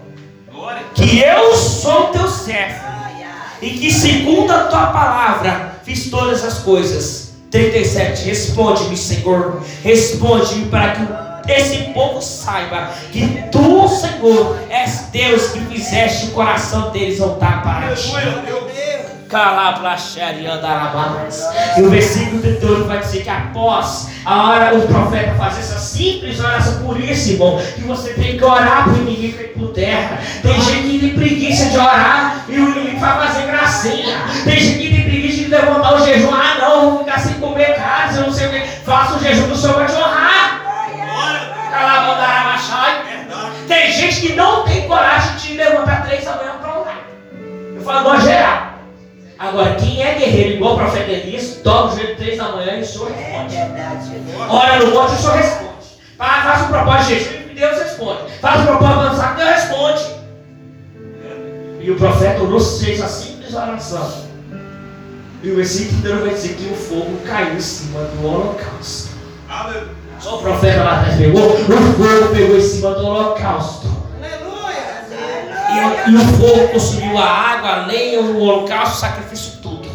Que 0.94 1.18
eu 1.18 1.52
sou 1.56 2.10
teu 2.10 2.28
servo 2.28 2.86
e 3.60 3.70
que 3.70 3.92
segundo 3.92 4.52
a 4.52 4.68
tua 4.68 4.86
palavra 4.92 5.80
fiz 5.82 6.10
todas 6.10 6.44
as 6.44 6.60
coisas. 6.60 7.25
37. 7.50 8.24
Responde-me, 8.24 8.96
Senhor. 8.96 9.62
Responde-me 9.82 10.66
para 10.66 10.92
que 10.92 11.52
esse 11.52 11.78
povo 11.92 12.20
saiba 12.20 12.90
que 13.12 13.44
tu, 13.52 13.88
Senhor, 13.88 14.58
és 14.68 15.08
Deus 15.12 15.48
que 15.48 15.60
fizeste 15.60 16.26
o 16.26 16.30
coração 16.30 16.90
deles 16.90 17.18
voltar 17.18 17.62
para 17.62 17.94
ti. 17.94 18.12
E 21.76 21.82
o 21.82 21.90
versículo 21.90 22.40
38 22.40 22.84
vai 22.84 22.98
dizer 23.00 23.22
que 23.22 23.28
após 23.28 24.08
a 24.24 24.48
hora 24.48 24.74
o 24.76 24.82
profeta 24.86 25.34
fazer 25.34 25.60
essa 25.60 25.78
simples 25.78 26.40
oração, 26.40 26.84
por 26.84 26.98
isso, 27.00 27.30
irmão, 27.30 27.60
que 27.74 27.82
você 27.82 28.10
tem 28.14 28.36
que 28.36 28.44
orar 28.44 28.84
para 28.84 28.92
o 28.92 28.96
inimigo 28.96 29.38
cair 29.38 29.52
por 29.52 29.68
terra. 29.68 30.20
Tem 30.42 30.60
gente 30.60 30.88
que 30.88 30.98
tem 30.98 31.14
preguiça 31.14 31.66
de 31.66 31.76
orar 31.76 32.44
e 32.48 32.58
o 32.58 32.70
inimigo 32.70 32.98
vai 32.98 33.26
fazer 33.26 33.46
gracinha. 33.46 34.24
Tem 34.44 34.60
gente 34.60 34.78
que 34.78 34.94
tem 34.94 35.02
preguiça 35.04 35.36
de 35.36 35.48
levantar 35.48 35.94
o 35.94 36.04
jejum. 36.04 36.30
Ah, 36.32 36.58
não, 36.60 36.90
vou 36.90 36.98
ficar 37.00 37.18
sem 37.18 37.34
carne, 37.74 38.18
eu 38.18 38.24
não 38.26 38.32
sei 38.32 38.46
o 38.46 38.50
que. 38.50 38.60
Faça 38.84 39.14
o 39.16 39.18
jejum 39.20 39.48
do 39.48 39.56
Senhor 39.56 39.76
vai 39.76 39.86
te 39.86 39.92
honrar. 39.94 40.62
Tem 43.68 43.90
gente 43.92 44.20
que 44.20 44.32
não 44.34 44.62
tem 44.64 44.86
coragem 44.86 45.36
de 45.36 45.54
levantar 45.54 46.06
três 46.06 46.24
da 46.24 46.36
manhã 46.36 46.52
para 46.60 46.78
orar. 46.80 46.98
Eu 47.74 47.82
falo, 47.82 47.98
agora 47.98 48.20
geral. 48.20 48.66
Agora, 49.38 49.74
quem 49.74 50.02
é 50.02 50.14
guerreiro 50.14 50.54
igual 50.56 50.74
o 50.74 50.78
profeta 50.78 51.10
Elias, 51.10 51.56
dobra 51.62 51.92
o 51.92 51.96
joelho 51.96 52.16
três 52.16 52.38
da 52.38 52.48
manhã 52.48 52.76
e 52.78 52.80
o 52.80 52.86
Senhor 52.86 53.10
É 53.10 53.14
responde. 53.14 53.54
Jesus. 53.54 54.50
Ora 54.50 54.78
no 54.78 54.90
monte, 54.94 55.12
o 55.12 55.16
Senhor 55.16 55.36
responde. 55.36 55.66
Fa- 56.16 56.42
Faça 56.42 56.64
um 56.64 56.68
propósito 56.68 57.04
de 57.08 57.14
jejum 57.18 57.50
e 57.50 57.54
Deus 57.54 57.78
responde. 57.82 58.32
Faça 58.40 58.58
um 58.60 58.66
propósito 58.66 59.00
avançado, 59.00 59.36
Deus 59.36 59.50
responde. 59.50 60.16
E 61.80 61.90
o 61.90 61.96
profeta 61.96 62.42
orou, 62.42 62.58
fez 62.60 63.02
a 63.02 63.08
simples 63.08 63.54
oração. 63.54 64.26
E 65.46 65.50
o 65.52 65.54
versículo 65.54 65.98
inteiro 65.98 66.20
vai 66.22 66.34
dizer 66.34 66.56
que 66.56 66.72
o 66.72 66.74
fogo 66.74 67.18
caiu 67.24 67.54
em 67.54 67.60
cima 67.60 68.00
do 68.00 68.26
holocausto. 68.26 69.10
Só 70.18 70.38
o 70.38 70.42
profeta 70.42 70.82
lá 70.82 70.98
atrás 70.98 71.16
pegou, 71.18 71.52
o 71.52 71.56
fogo 71.56 72.34
pegou 72.34 72.56
em 72.56 72.60
cima 72.60 72.90
do 72.90 73.06
holocausto. 73.06 73.86
E, 75.70 76.10
e 76.10 76.16
o 76.16 76.20
fogo 76.36 76.68
consumiu 76.72 77.16
a 77.16 77.30
água, 77.30 77.70
a 77.70 77.86
lenha, 77.86 78.22
o 78.22 78.40
holocausto, 78.40 78.96
o 78.96 78.98
sacrifício, 78.98 79.52
tudo. 79.62 79.88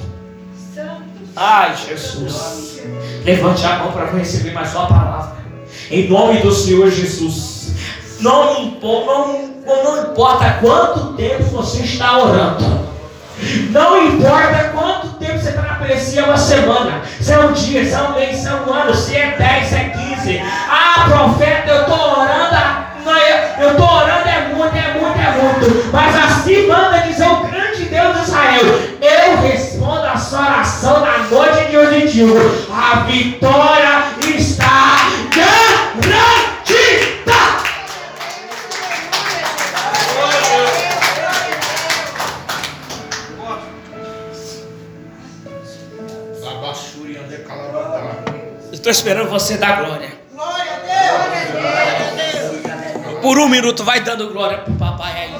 Ai, 1.35 1.75
Jesus. 1.75 2.83
Levante 3.25 3.65
a 3.65 3.79
mão 3.79 3.91
para 3.91 4.05
receber 4.05 4.53
mais 4.53 4.73
uma 4.73 4.87
palavra. 4.87 5.35
Em 5.89 6.07
nome 6.07 6.39
do 6.39 6.53
Senhor 6.53 6.89
Jesus. 6.89 7.73
Não, 8.21 8.71
não, 8.79 9.51
não 9.65 10.11
importa 10.11 10.59
quanto 10.61 11.11
tempo 11.17 11.43
você 11.43 11.81
está 11.81 12.19
orando. 12.19 12.90
Não 13.71 14.05
importa 14.07 14.71
quanto 14.73 15.07
tempo 15.15 15.39
você 15.39 15.49
está 15.49 15.61
na 15.61 15.75
preguiça, 15.75 16.23
uma 16.23 16.37
semana, 16.37 17.01
se 17.19 17.33
é 17.33 17.39
um 17.39 17.51
dia, 17.53 17.83
se 17.85 17.93
é 17.93 18.01
um 18.01 18.13
mês, 18.13 18.37
se 18.37 18.47
é 18.47 18.53
um 18.53 18.73
ano, 18.73 18.93
se 18.93 19.15
é 19.15 19.35
10, 19.37 19.67
se 19.67 19.75
é 19.75 19.83
15. 19.89 20.41
Ah, 20.69 21.05
profeta, 21.07 21.71
eu 21.71 21.81
estou 21.81 22.19
orando, 22.19 22.55
não, 23.03 23.17
eu- 23.17 23.71
estou 23.71 23.87
orando, 23.89 24.27
é 24.29 24.47
muito, 24.53 24.75
é 24.75 24.93
muito, 24.93 25.19
é 25.19 25.31
muito. 25.41 25.89
Mas 25.91 26.15
assim 26.15 26.67
manda 26.67 26.99
dizer 26.99 27.27
o 27.27 27.37
grande 27.47 27.83
Deus 27.85 28.15
de 28.17 28.21
Israel. 28.23 28.61
Eu 29.01 29.41
respondo 29.41 30.05
a 30.05 30.15
sua 30.17 30.39
oração 30.41 30.99
na 31.01 31.17
noite 31.29 31.65
de 31.71 31.77
hoje 31.77 32.05
e 32.05 32.07
digo: 32.07 32.37
a 32.71 32.99
vitória 33.01 33.80
você 49.51 49.57
dar 49.57 49.83
glória. 49.83 50.09
Por 53.21 53.37
um 53.37 53.49
minuto, 53.49 53.83
vai 53.83 53.99
dando 53.99 54.31
glória 54.31 54.59
pro 54.59 54.73
papai 54.75 55.11
aí. 55.13 55.35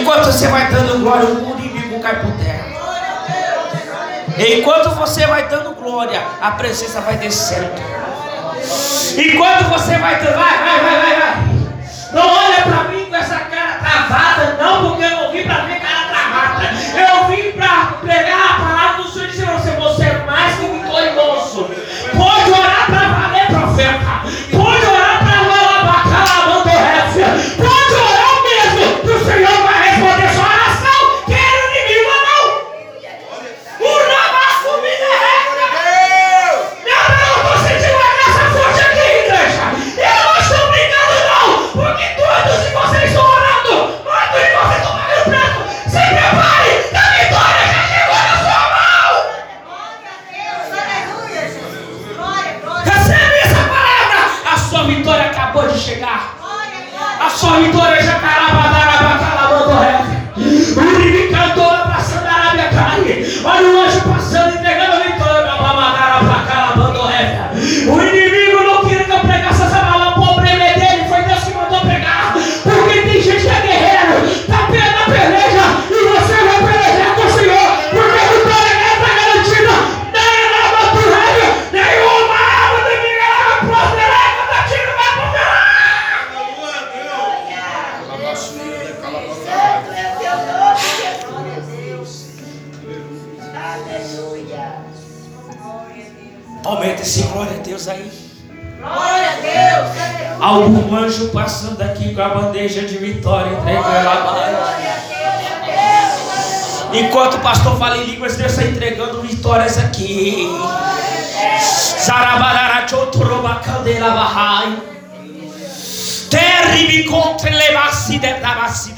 Enquanto 0.00 0.26
você 0.26 0.48
vai 0.48 0.70
dando 0.70 0.98
glória, 0.98 1.26
o 1.26 1.58
inimigo 1.58 2.00
cai 2.00 2.20
por 2.20 2.32
terra. 2.32 2.66
Enquanto 4.36 4.90
você 4.96 5.26
vai 5.26 5.48
dando 5.48 5.74
glória, 5.74 6.20
a 6.40 6.50
presença 6.52 7.00
vai 7.00 7.16
descendo. 7.16 7.70
Enquanto 9.16 9.64
você 9.70 9.96
vai 9.98 10.22
dando, 10.22 10.36
vai, 10.36 10.58
vai, 10.58 10.80
vai, 10.80 11.00
vai, 11.00 11.16
vai. 11.20 11.36
Não 12.12 12.26
olha 12.26 12.62
pra 12.62 12.84
mim 12.84 13.06
com 13.08 13.16
essa 13.16 13.38
cara 13.38 13.78
travada, 13.78 14.56
não, 14.60 14.88
porque 14.90 15.04
eu 15.04 15.10
não 15.10 15.32
vim 15.32 15.44
pra 15.44 15.64
ver 15.64 15.80
cara 15.80 16.08
travada. 16.08 16.70
Eu 16.98 17.28
vim 17.28 17.52
pra 17.52 17.92
pregar 18.00 18.50
a 18.50 18.54
palavra 18.54 18.77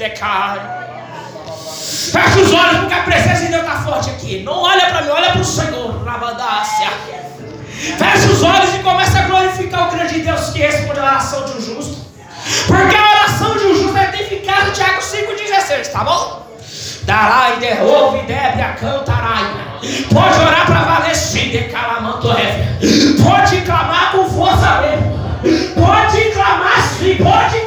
cai. 0.09 0.59
Fecha 2.11 2.39
os 2.39 2.53
olhos 2.53 2.79
porque 2.79 2.93
a 2.93 3.03
presença 3.03 3.45
de 3.45 3.51
Deus 3.51 3.63
está 3.63 3.81
forte 3.81 4.09
aqui. 4.09 4.43
Não 4.43 4.61
olha 4.61 4.87
para 4.87 5.01
mim, 5.03 5.09
olha 5.09 5.31
para 5.31 5.41
o 5.41 5.45
Senhor. 5.45 6.03
Rabadácia. 6.03 6.89
Fecha 7.97 8.27
os 8.27 8.43
olhos 8.43 8.75
e 8.75 8.79
começa 8.79 9.19
a 9.19 9.21
glorificar 9.23 9.87
o 9.87 9.91
grande 9.91 10.19
Deus 10.19 10.49
que 10.49 10.59
responde 10.59 10.99
a 10.99 11.03
oração 11.03 11.45
de 11.45 11.51
um 11.53 11.61
justo. 11.61 11.97
Porque 12.67 12.95
a 12.95 13.11
oração 13.11 13.57
de 13.57 13.65
um 13.65 13.75
justo 13.75 13.97
é 13.97 14.21
eficaz, 14.21 14.75
Tiago 14.75 15.01
5,16, 15.01 15.91
tá 15.91 16.03
bom? 16.03 16.47
Darai, 17.03 17.57
derrube, 17.57 18.23
deve, 18.27 18.63
cantaraia. 18.79 19.71
Pode 20.13 20.39
orar 20.39 20.65
para 20.65 20.81
valer, 20.81 21.15
sim, 21.15 21.49
de 21.49 21.63
calamanto 21.65 22.27
Pode 23.23 23.61
clamar 23.61 24.11
com 24.11 24.29
força 24.29 24.81
mesmo. 24.81 25.21
Pode 25.73 26.31
clamar 26.31 26.81
sim, 26.99 27.15
pode 27.15 27.60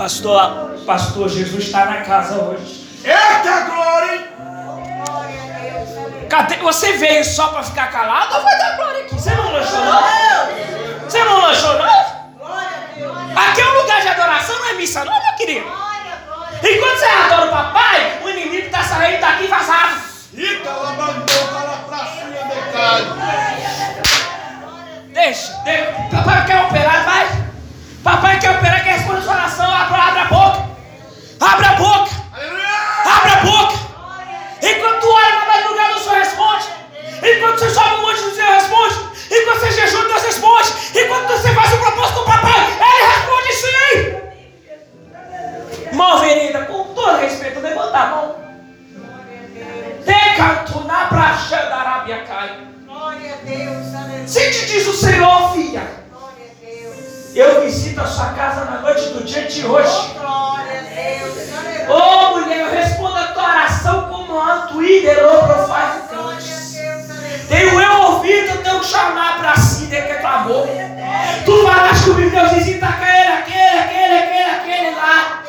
Pastor, 0.00 0.80
pastor, 0.86 1.28
Jesus 1.28 1.64
está 1.64 1.84
na 1.84 2.00
casa 2.00 2.36
hoje. 2.36 2.88
Eita 3.04 3.60
glória! 3.66 4.32
Cadê? 6.26 6.56
Você 6.56 6.94
veio 6.94 7.22
só 7.22 7.48
para 7.48 7.62
ficar 7.62 7.92
calado 7.92 8.34
ou 8.34 8.42
vai 8.42 8.58
dar 8.58 8.76
glória 8.76 9.02
aqui? 9.02 9.14
Você 9.14 9.30
não 9.34 9.52
lanchou 9.52 9.84
não? 9.84 10.02
Você 11.04 11.22
não 11.22 11.40
lanchou 11.42 11.74
não? 11.74 13.40
Aqui 13.42 13.60
é 13.60 13.66
um 13.66 13.74
lugar 13.74 14.00
de 14.00 14.08
adoração, 14.08 14.58
não 14.58 14.70
é 14.70 14.72
missa 14.72 15.04
não, 15.04 15.12
meu 15.12 15.34
querido? 15.36 15.66
Enquanto 15.66 16.98
você 16.98 17.04
adora 17.04 17.44
o 17.44 17.50
papai, 17.50 18.20
o 18.24 18.28
inimigo 18.30 18.68
está 18.68 18.82
saindo 18.82 19.20
daqui 19.20 19.46
vazado. 19.48 20.00
Eita. 20.34 20.70
Deixa, 25.12 25.52
deixa. 25.64 25.92
Papai 26.10 26.46
quer 26.46 26.64
operar, 26.64 27.04
vai. 27.04 27.39
Papai 28.02 28.38
quer 28.40 28.50
operar, 28.50 28.82
quer 28.82 28.92
responder 28.98 29.22
sua 29.22 29.34
oração. 29.34 29.70
Abra, 29.70 29.98
abre 29.98 30.20
a 30.20 30.24
boca. 30.24 30.70
Abre 31.40 31.66
a 31.66 31.72
boca. 31.74 32.10
Abre 33.04 33.32
a 33.32 33.36
boca. 33.44 33.74
Enquanto 34.62 35.00
tu 35.00 35.08
ora 35.10 35.32
na 35.32 35.46
madrugada, 35.46 35.94
o 35.96 35.98
Senhor 36.00 36.18
responde. 36.18 36.66
Enquanto 37.22 37.58
você 37.58 37.70
sobe 37.70 37.94
o 37.96 38.02
monte, 38.02 38.20
o 38.20 38.34
Senhor 38.34 38.52
responde. 38.52 38.94
Enquanto 39.30 39.60
você 39.60 39.70
jejua, 39.72 40.04
Deus 40.06 40.22
responde. 40.22 40.72
Enquanto 40.94 41.28
você 41.28 41.54
faz 41.54 41.72
o 41.72 41.78
propósito 41.78 42.14
com 42.14 42.20
o 42.22 42.24
papai, 42.24 42.66
Ele 42.80 43.06
responde 43.12 43.52
sim. 43.54 44.20
Irmão 45.90 46.18
Vereda, 46.20 46.64
com 46.66 46.84
todo 46.94 47.18
respeito, 47.18 47.60
levanta 47.60 47.98
a 47.98 48.06
mão. 48.06 48.36
Decanto 50.04 50.80
na 50.84 51.04
praxa 51.06 51.56
da 51.56 51.76
Arábia 51.76 52.24
cai. 52.26 52.58
Glória 52.86 53.34
a 53.34 53.36
Deus. 53.44 54.30
Se 54.30 54.50
te 54.50 54.66
diz 54.66 54.86
o 54.86 54.92
Senhor, 54.94 55.52
filha, 55.52 55.82
Glória 56.10 56.46
a 56.46 56.64
Deus. 56.64 57.36
eu 57.36 57.66
visito 58.00 58.02
a 58.02 58.06
sua 58.06 58.26
casa 58.26 58.64
na 58.64 58.80
noite 58.80 59.08
do 59.10 59.24
dia 59.24 59.46
de 59.46 59.66
hoje. 59.66 60.16
Ô 61.88 62.38
mulher, 62.38 62.60
eu 62.60 62.70
respondo 62.70 63.16
a 63.16 63.24
tua 63.28 63.42
oração 63.42 64.08
como 64.08 64.20
Glória 64.30 64.54
a 64.54 64.66
Deus, 65.14 65.70
aleluia. 65.70 66.40
Tenho 67.48 67.80
eu 67.80 68.02
ouvido, 68.02 68.48
eu 68.48 68.62
tenho 68.62 68.80
que 68.80 68.86
chamar 68.86 69.38
para 69.38 69.56
si, 69.56 69.86
de 69.86 70.00
que 70.00 70.14
clamou. 70.14 70.68
Tu 71.44 71.66
falaste 71.66 72.04
comigo, 72.04 72.30
Deus 72.30 72.52
visita 72.52 72.86
aquele, 72.86 73.32
aquele, 73.32 73.78
aquele, 73.80 74.18
aquele, 74.18 74.50
aquele 74.50 74.96
lá. 74.96 75.42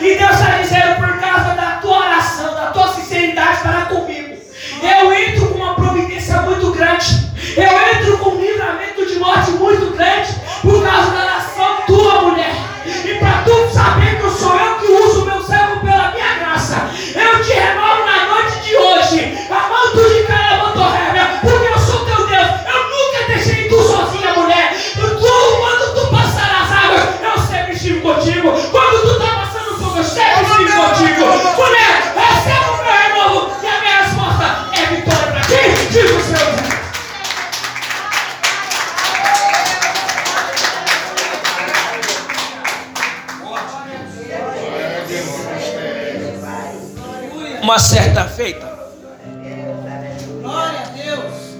E 0.00 0.14
Deus 0.16 0.30
está 0.32 0.58
dizendo 0.58 0.96
por 0.96 1.20
causa 1.20 1.54
da 1.54 1.78
tua 1.80 1.98
oração, 1.98 2.54
da 2.54 2.66
tua 2.72 2.88
sinceridade 2.94 3.60
para 3.60 3.86
comigo. 3.86 4.36
Eu 4.82 5.12
entro 5.12 5.48
com 5.48 5.58
uma 5.58 5.74
providência 5.74 6.42
muito 6.42 6.72
grande. 6.72 7.26
Eu 7.56 7.94
entro 7.94 8.18
com 8.18 8.30
um 8.30 8.40
livramento 8.40 9.06
de 9.06 9.18
morte 9.18 9.50
muito 9.52 9.96
grande 9.96 10.34
por 10.62 10.84
causa 10.84 11.10
da 11.10 11.35
oração 11.66 11.86
tua, 11.86 12.22
mulher. 12.22 12.54
E 12.84 13.18
para 13.18 13.42
tu 13.42 13.68
saber 13.72 14.20
que 14.20 14.30
sou 14.30 14.54
eu 14.56 14.78
que 14.78 14.86
uso 14.86 15.22
o 15.22 15.26
meu 15.26 15.42
servo 15.42 15.65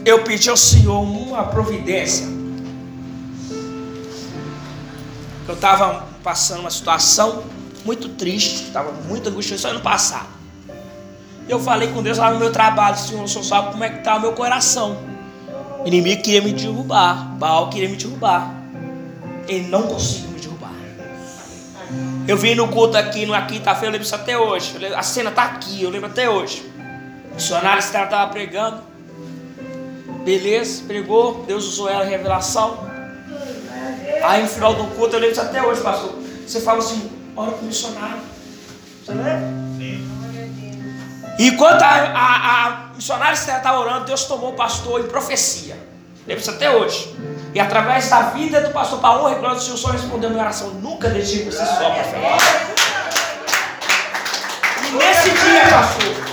eu 0.06 0.22
pedi 0.22 0.48
ao 0.48 0.56
Senhor 0.56 1.00
uma 1.00 1.42
providência. 1.46 2.28
Eu 5.48 5.54
estava 5.54 6.06
passando 6.22 6.60
uma 6.60 6.70
situação 6.70 7.42
muito 7.84 8.10
triste, 8.10 8.66
estava 8.66 8.92
muito 8.92 9.28
angustioso 9.28 9.62
só 9.62 9.68
ano 9.70 9.80
passado. 9.80 10.28
Eu 11.48 11.58
falei 11.58 11.88
com 11.88 12.04
Deus 12.04 12.18
lá 12.18 12.30
no 12.30 12.38
meu 12.38 12.52
trabalho, 12.52 12.96
Senhor, 12.96 13.24
o 13.24 13.28
Senhor 13.28 13.42
sabe 13.42 13.72
como 13.72 13.82
é 13.82 13.88
que 13.88 13.98
está 13.98 14.14
o 14.14 14.20
meu 14.20 14.32
coração. 14.32 14.96
O 15.84 15.88
inimigo 15.88 16.22
queria 16.22 16.40
me 16.40 16.52
derrubar, 16.52 17.36
Baal 17.36 17.68
queria 17.68 17.88
me 17.88 17.96
derrubar. 17.96 18.54
Ele 19.48 19.66
não 19.66 19.82
conseguiu 19.82 20.30
me 20.30 20.40
derrubar. 20.40 20.72
Eu 22.28 22.36
vim 22.36 22.54
no 22.54 22.68
culto 22.68 22.96
aqui 22.96 23.26
na 23.26 23.42
quinta-feira, 23.42 23.86
eu 23.86 23.92
lembro 23.92 24.06
isso 24.06 24.14
até 24.14 24.38
hoje. 24.38 24.76
A 24.94 25.02
cena 25.02 25.30
está 25.30 25.42
aqui, 25.42 25.82
eu 25.82 25.90
lembro 25.90 26.08
até 26.08 26.30
hoje. 26.30 26.64
O 27.32 27.34
missionário 27.34 27.80
estava 27.80 28.24
pregando. 28.32 28.95
Beleza, 30.26 30.82
pregou, 30.88 31.44
Deus 31.46 31.64
usou 31.66 31.88
ela 31.88 32.04
em 32.04 32.08
revelação. 32.08 32.84
Aí 34.24 34.42
no 34.42 34.48
final 34.48 34.74
do 34.74 34.84
culto, 34.96 35.14
eu 35.14 35.20
lembro 35.20 35.40
até 35.40 35.62
hoje, 35.62 35.80
pastor. 35.80 36.14
Você 36.44 36.60
fala 36.60 36.80
assim, 36.80 37.08
ora 37.36 37.52
com 37.52 37.60
o 37.60 37.64
missionário. 37.66 38.22
Você 39.04 39.12
lembra? 39.12 39.40
E 41.38 41.46
enquanto 41.46 41.80
a, 41.80 41.86
a, 41.86 42.66
a 42.66 42.88
missionária 42.96 43.34
estava 43.34 43.78
orando, 43.78 44.06
Deus 44.06 44.24
tomou 44.24 44.50
o 44.50 44.56
pastor 44.56 45.00
em 45.00 45.06
profecia. 45.06 45.78
Lembro 46.26 46.42
isso 46.42 46.50
até 46.50 46.74
hoje. 46.74 47.14
E 47.54 47.60
através 47.60 48.10
da 48.10 48.22
vida 48.30 48.60
do 48.62 48.70
pastor 48.70 48.98
Paulo, 48.98 49.30
e 49.30 49.36
glória 49.36 49.58
do 49.58 49.62
Senhor, 49.62 49.76
só 49.76 49.90
respondeu 49.90 50.30
minha 50.30 50.42
oração. 50.42 50.70
Nunca 50.70 51.08
deixei 51.08 51.44
você 51.44 51.64
só, 51.64 51.88
pastor. 51.88 52.18
E 54.88 54.90
nesse 54.90 55.30
dia, 55.30 55.68
pastor, 55.70 56.25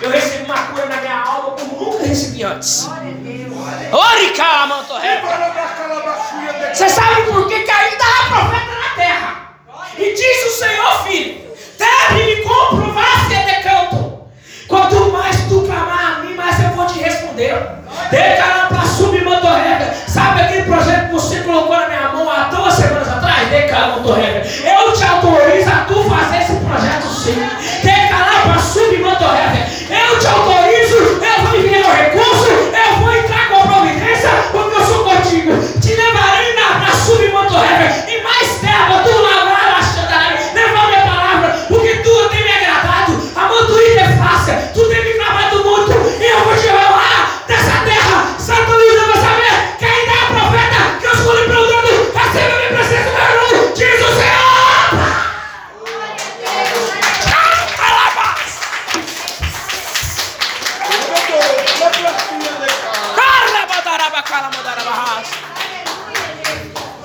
eu 0.00 0.10
recebi 0.10 0.44
uma 0.44 0.62
cura 0.66 0.86
na 0.86 0.96
minha 1.00 1.22
alma 1.22 1.50
como 1.52 1.84
nunca 1.84 2.04
recebi 2.04 2.42
antes. 2.42 2.88
Oricala, 3.92 4.66
mantorreta. 4.66 5.26
Você 6.74 6.88
sabe 6.88 7.22
por 7.22 7.48
que, 7.48 7.60
que 7.60 7.70
ainda 7.70 8.04
há 8.04 8.28
profeta 8.28 8.74
na 8.74 8.94
terra? 8.94 9.56
E 9.96 10.14
diz 10.14 10.46
o 10.46 10.58
Senhor, 10.58 11.02
filho: 11.04 11.56
deve 11.78 12.24
me 12.24 12.42
comprovar 12.42 13.26
se 13.28 13.34
é 13.34 13.45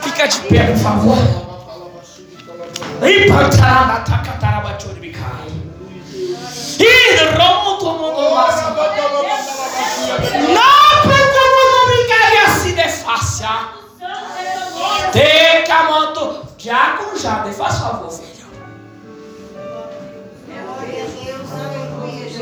Fica 0.02 0.28
de 0.28 0.40
pé, 0.48 0.66
por 0.72 0.78
favor. 0.78 1.18
Não 10.54 11.02
procurou 11.04 12.46
assim 12.48 12.74
desfaça. 12.74 13.70
Decamanto. 15.14 16.48
Diácono 16.58 17.20
Jade, 17.20 17.54
faz 17.54 17.78
favor, 17.78 18.12
filho. 18.12 18.48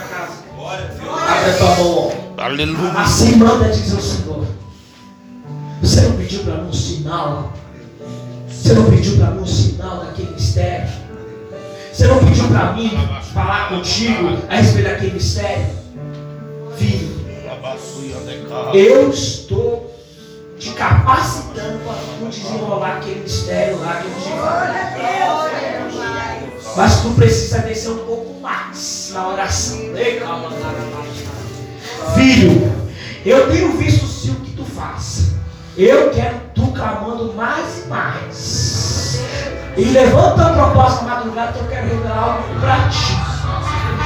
Abre 1.45 1.51
a 1.51 1.57
tua 1.57 1.75
mão. 1.75 2.11
Aleluia. 2.37 2.91
Assim 2.93 3.35
manda 3.35 3.69
dizer 3.69 3.95
o 3.95 4.01
Senhor. 4.01 4.47
Você 5.79 6.01
não 6.01 6.17
pediu 6.17 6.43
para 6.43 6.55
mim 6.55 6.69
um 6.69 6.73
sinal. 6.73 7.53
Você 8.49 8.73
não 8.73 8.89
pediu 8.89 9.17
para 9.17 9.31
mim 9.31 9.41
um 9.41 9.45
sinal 9.45 9.97
daquele 9.99 10.31
mistério. 10.31 10.89
Você 11.93 12.07
não 12.07 12.17
pediu 12.17 12.47
para 12.47 12.73
mim 12.73 12.91
falar 13.31 13.69
contigo 13.69 14.39
a 14.49 14.55
respeito 14.55 14.89
daquele 14.89 15.13
mistério. 15.13 15.67
Filho, 16.75 17.15
eu 18.73 19.11
estou 19.11 19.95
te 20.57 20.71
capacitando 20.71 21.77
para 21.85 21.93
tu 21.93 22.25
desenrolar 22.27 22.97
aquele 22.97 23.19
mistério 23.19 23.79
lá 23.81 24.01
que 24.01 24.07
eu 24.07 24.13
te 24.15 24.29
falei. 24.39 24.85
Mas 26.75 27.01
tu 27.01 27.09
precisa 27.11 27.59
descer 27.59 27.91
um 27.91 27.99
pouco 27.99 28.41
mais 28.41 29.11
na 29.13 29.29
oração. 29.29 29.77
Ei, 29.95 30.19
calma, 30.19 30.49
calma, 30.49 30.73
calma. 30.91 31.34
Filho, 32.15 32.71
eu 33.25 33.51
tenho 33.51 33.77
visto 33.77 34.05
sim 34.05 34.31
o 34.31 34.35
que 34.35 34.51
tu 34.51 34.63
faz. 34.63 35.31
Eu 35.77 36.11
quero 36.11 36.35
tu 36.53 36.67
clamando 36.67 37.33
mais 37.33 37.83
e 37.83 37.87
mais. 37.87 39.19
E 39.77 39.83
levanta 39.85 40.45
a 40.45 40.53
proposta 40.53 41.03
madrugada 41.03 41.53
que 41.53 41.59
eu 41.59 41.67
quero 41.67 41.87
revelar 41.87 42.17
algo 42.17 42.59
para 42.61 42.89
ti. 42.89 43.17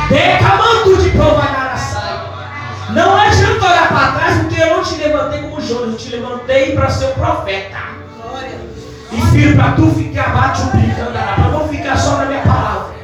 Decamando 0.10 0.97
de 1.04 1.10
provagar 1.12 1.73
a 1.73 1.78
saia. 1.78 2.19
Não 2.89 3.15
adianta 3.15 3.65
olhar 3.65 3.88
para 3.89 4.12
trás, 4.13 4.38
porque 4.39 4.60
eu 4.60 4.78
não 4.78 4.84
te 4.84 4.95
levantei 4.95 5.41
como 5.41 5.62
Jonas, 5.62 5.91
eu 5.91 5.97
te 5.97 6.10
levantei 6.10 6.75
para 6.75 6.89
ser 6.89 7.06
um 7.06 7.13
profeta. 7.13 7.78
E 9.12 9.21
filho, 9.32 9.56
para 9.56 9.73
tu 9.73 9.91
ficar 9.91 10.34
bate 10.34 10.63
brincando, 10.75 11.12
para 11.12 11.49
não 11.52 11.67
ficar 11.67 11.97
só 11.97 12.17
na 12.17 12.25
minha 12.25 12.41
palavra. 12.41 12.95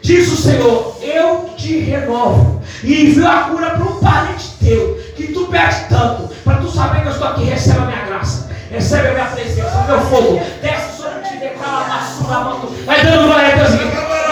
Diz 0.00 0.32
o 0.32 0.36
Senhor, 0.36 0.96
eu 1.02 1.50
te 1.56 1.80
renovo. 1.80 2.55
E 2.86 3.02
envio 3.02 3.26
a 3.26 3.40
cura 3.48 3.70
para 3.70 3.82
um 3.82 3.98
parente 3.98 4.48
teu, 4.60 4.94
que 5.16 5.32
tu 5.32 5.48
pede 5.48 5.88
tanto, 5.88 6.32
para 6.44 6.58
tu 6.58 6.70
saber 6.70 7.00
que 7.00 7.08
eu 7.08 7.12
estou 7.12 7.26
aqui, 7.26 7.42
recebe 7.42 7.80
a 7.80 7.84
minha 7.86 8.04
graça, 8.04 8.48
recebe 8.70 9.08
a 9.08 9.12
minha 9.12 9.26
presença, 9.26 9.76
o 9.76 9.86
meu 9.88 10.00
fogo, 10.02 10.40
desce 10.62 11.02
sobre 11.02 11.28
ti, 11.28 11.36
declara 11.36 11.94
a 11.94 12.44
manto. 12.44 12.68
Vai 12.86 13.04
dando 13.04 13.26
glória 13.26 13.54
a 13.54 13.56
Deus. 13.56 14.25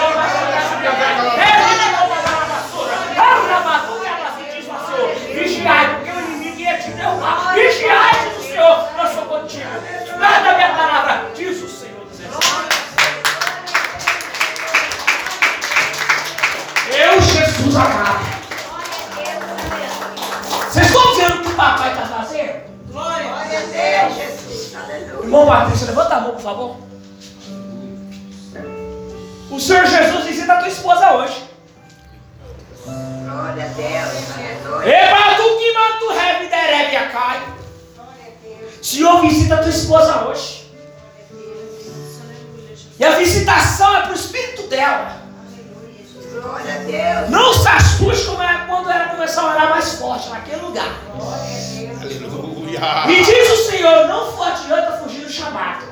Aleluia. 52.77 53.21
E 53.21 53.23
diz 53.23 53.49
o 53.51 53.71
Senhor, 53.71 54.07
não 54.07 54.31
for 54.31 54.47
adianta 54.47 54.97
fugir 54.97 55.25
do 55.25 55.31
chamado. 55.31 55.85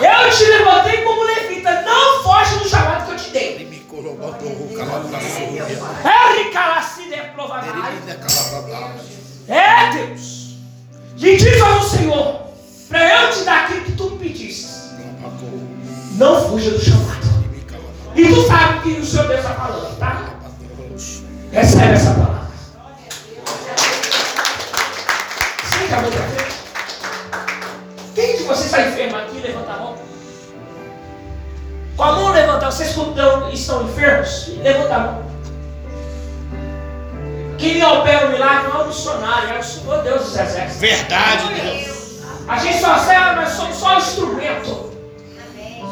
Eu 0.00 0.30
te 0.30 0.44
levantei 0.44 1.02
como 1.02 1.22
levita, 1.22 1.82
não 1.82 2.22
foge 2.22 2.58
do 2.58 2.68
chamado 2.68 3.06
que 3.06 3.12
eu 3.12 3.16
te 3.16 3.30
dei. 3.30 3.70
Ericalacide 6.30 7.16
provavelmente. 7.34 8.04
É 9.48 9.90
Deus. 9.92 10.56
E 11.16 11.36
diz 11.36 11.60
ao 11.60 11.82
Senhor, 11.82 12.40
para 12.88 13.22
eu 13.22 13.30
te 13.32 13.40
dar 13.44 13.64
aquilo 13.64 13.84
que 13.84 13.92
tu 13.92 14.10
me 14.10 14.18
pediste. 14.18 14.68
Não 16.16 16.48
fuja 16.48 16.70
do 16.70 16.80
chamado. 16.80 17.20
E 18.14 18.26
tu 18.26 18.42
sabe 18.46 18.78
o 18.78 18.82
que 18.82 19.00
o 19.00 19.06
Senhor 19.06 19.28
Deus 19.28 19.40
está 19.40 19.54
falando, 19.54 19.98
tá? 19.98 20.34
Recebe 21.52 21.92
essa 21.94 22.10
palavra. 22.14 22.29
Vocês 32.70 32.90
estão, 32.90 33.50
estão 33.50 33.82
enfermos? 33.82 34.48
Levanta 34.62 34.94
a 34.94 34.98
mão. 35.00 35.30
Quem 37.58 37.84
opera 37.84 38.28
o 38.28 38.30
milagre 38.30 38.68
não 38.68 38.80
é 38.80 38.84
o 38.84 38.86
missionário, 38.86 39.56
é 39.56 39.58
o 39.58 39.62
Senhor 39.62 40.02
Deus 40.02 40.22
dos 40.22 40.38
Exércitos. 40.38 40.76
Verdade, 40.76 41.54
Deus. 41.60 42.20
A 42.48 42.58
gente 42.58 42.80
só 42.80 42.98
serve, 42.98 43.34
nós 43.34 43.48
somos 43.50 43.76
só 43.76 43.98
instrumento. 43.98 44.90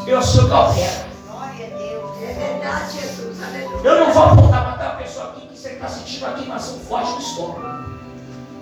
Eu 0.06 0.22
sou 0.22 0.44
o 0.44 0.46
que 0.46 0.54
opera. 0.54 1.08
Glória 1.26 1.66
a 1.66 1.78
Deus. 1.78 2.22
É 2.22 2.32
verdade, 2.32 3.00
Jesus. 3.00 3.42
Aleluia. 3.42 3.80
Eu 3.84 4.00
não 4.06 4.12
vou 4.12 4.22
apontar 4.22 4.62
para 4.62 4.72
aquela 4.74 4.94
pessoa 5.02 5.26
aqui 5.30 5.46
que 5.48 5.58
você 5.58 5.70
está 5.70 5.88
sentindo 5.88 6.26
uma 6.26 6.34
queimação 6.34 6.78
forte 6.88 7.12
no 7.12 7.18
estômago. 7.18 7.88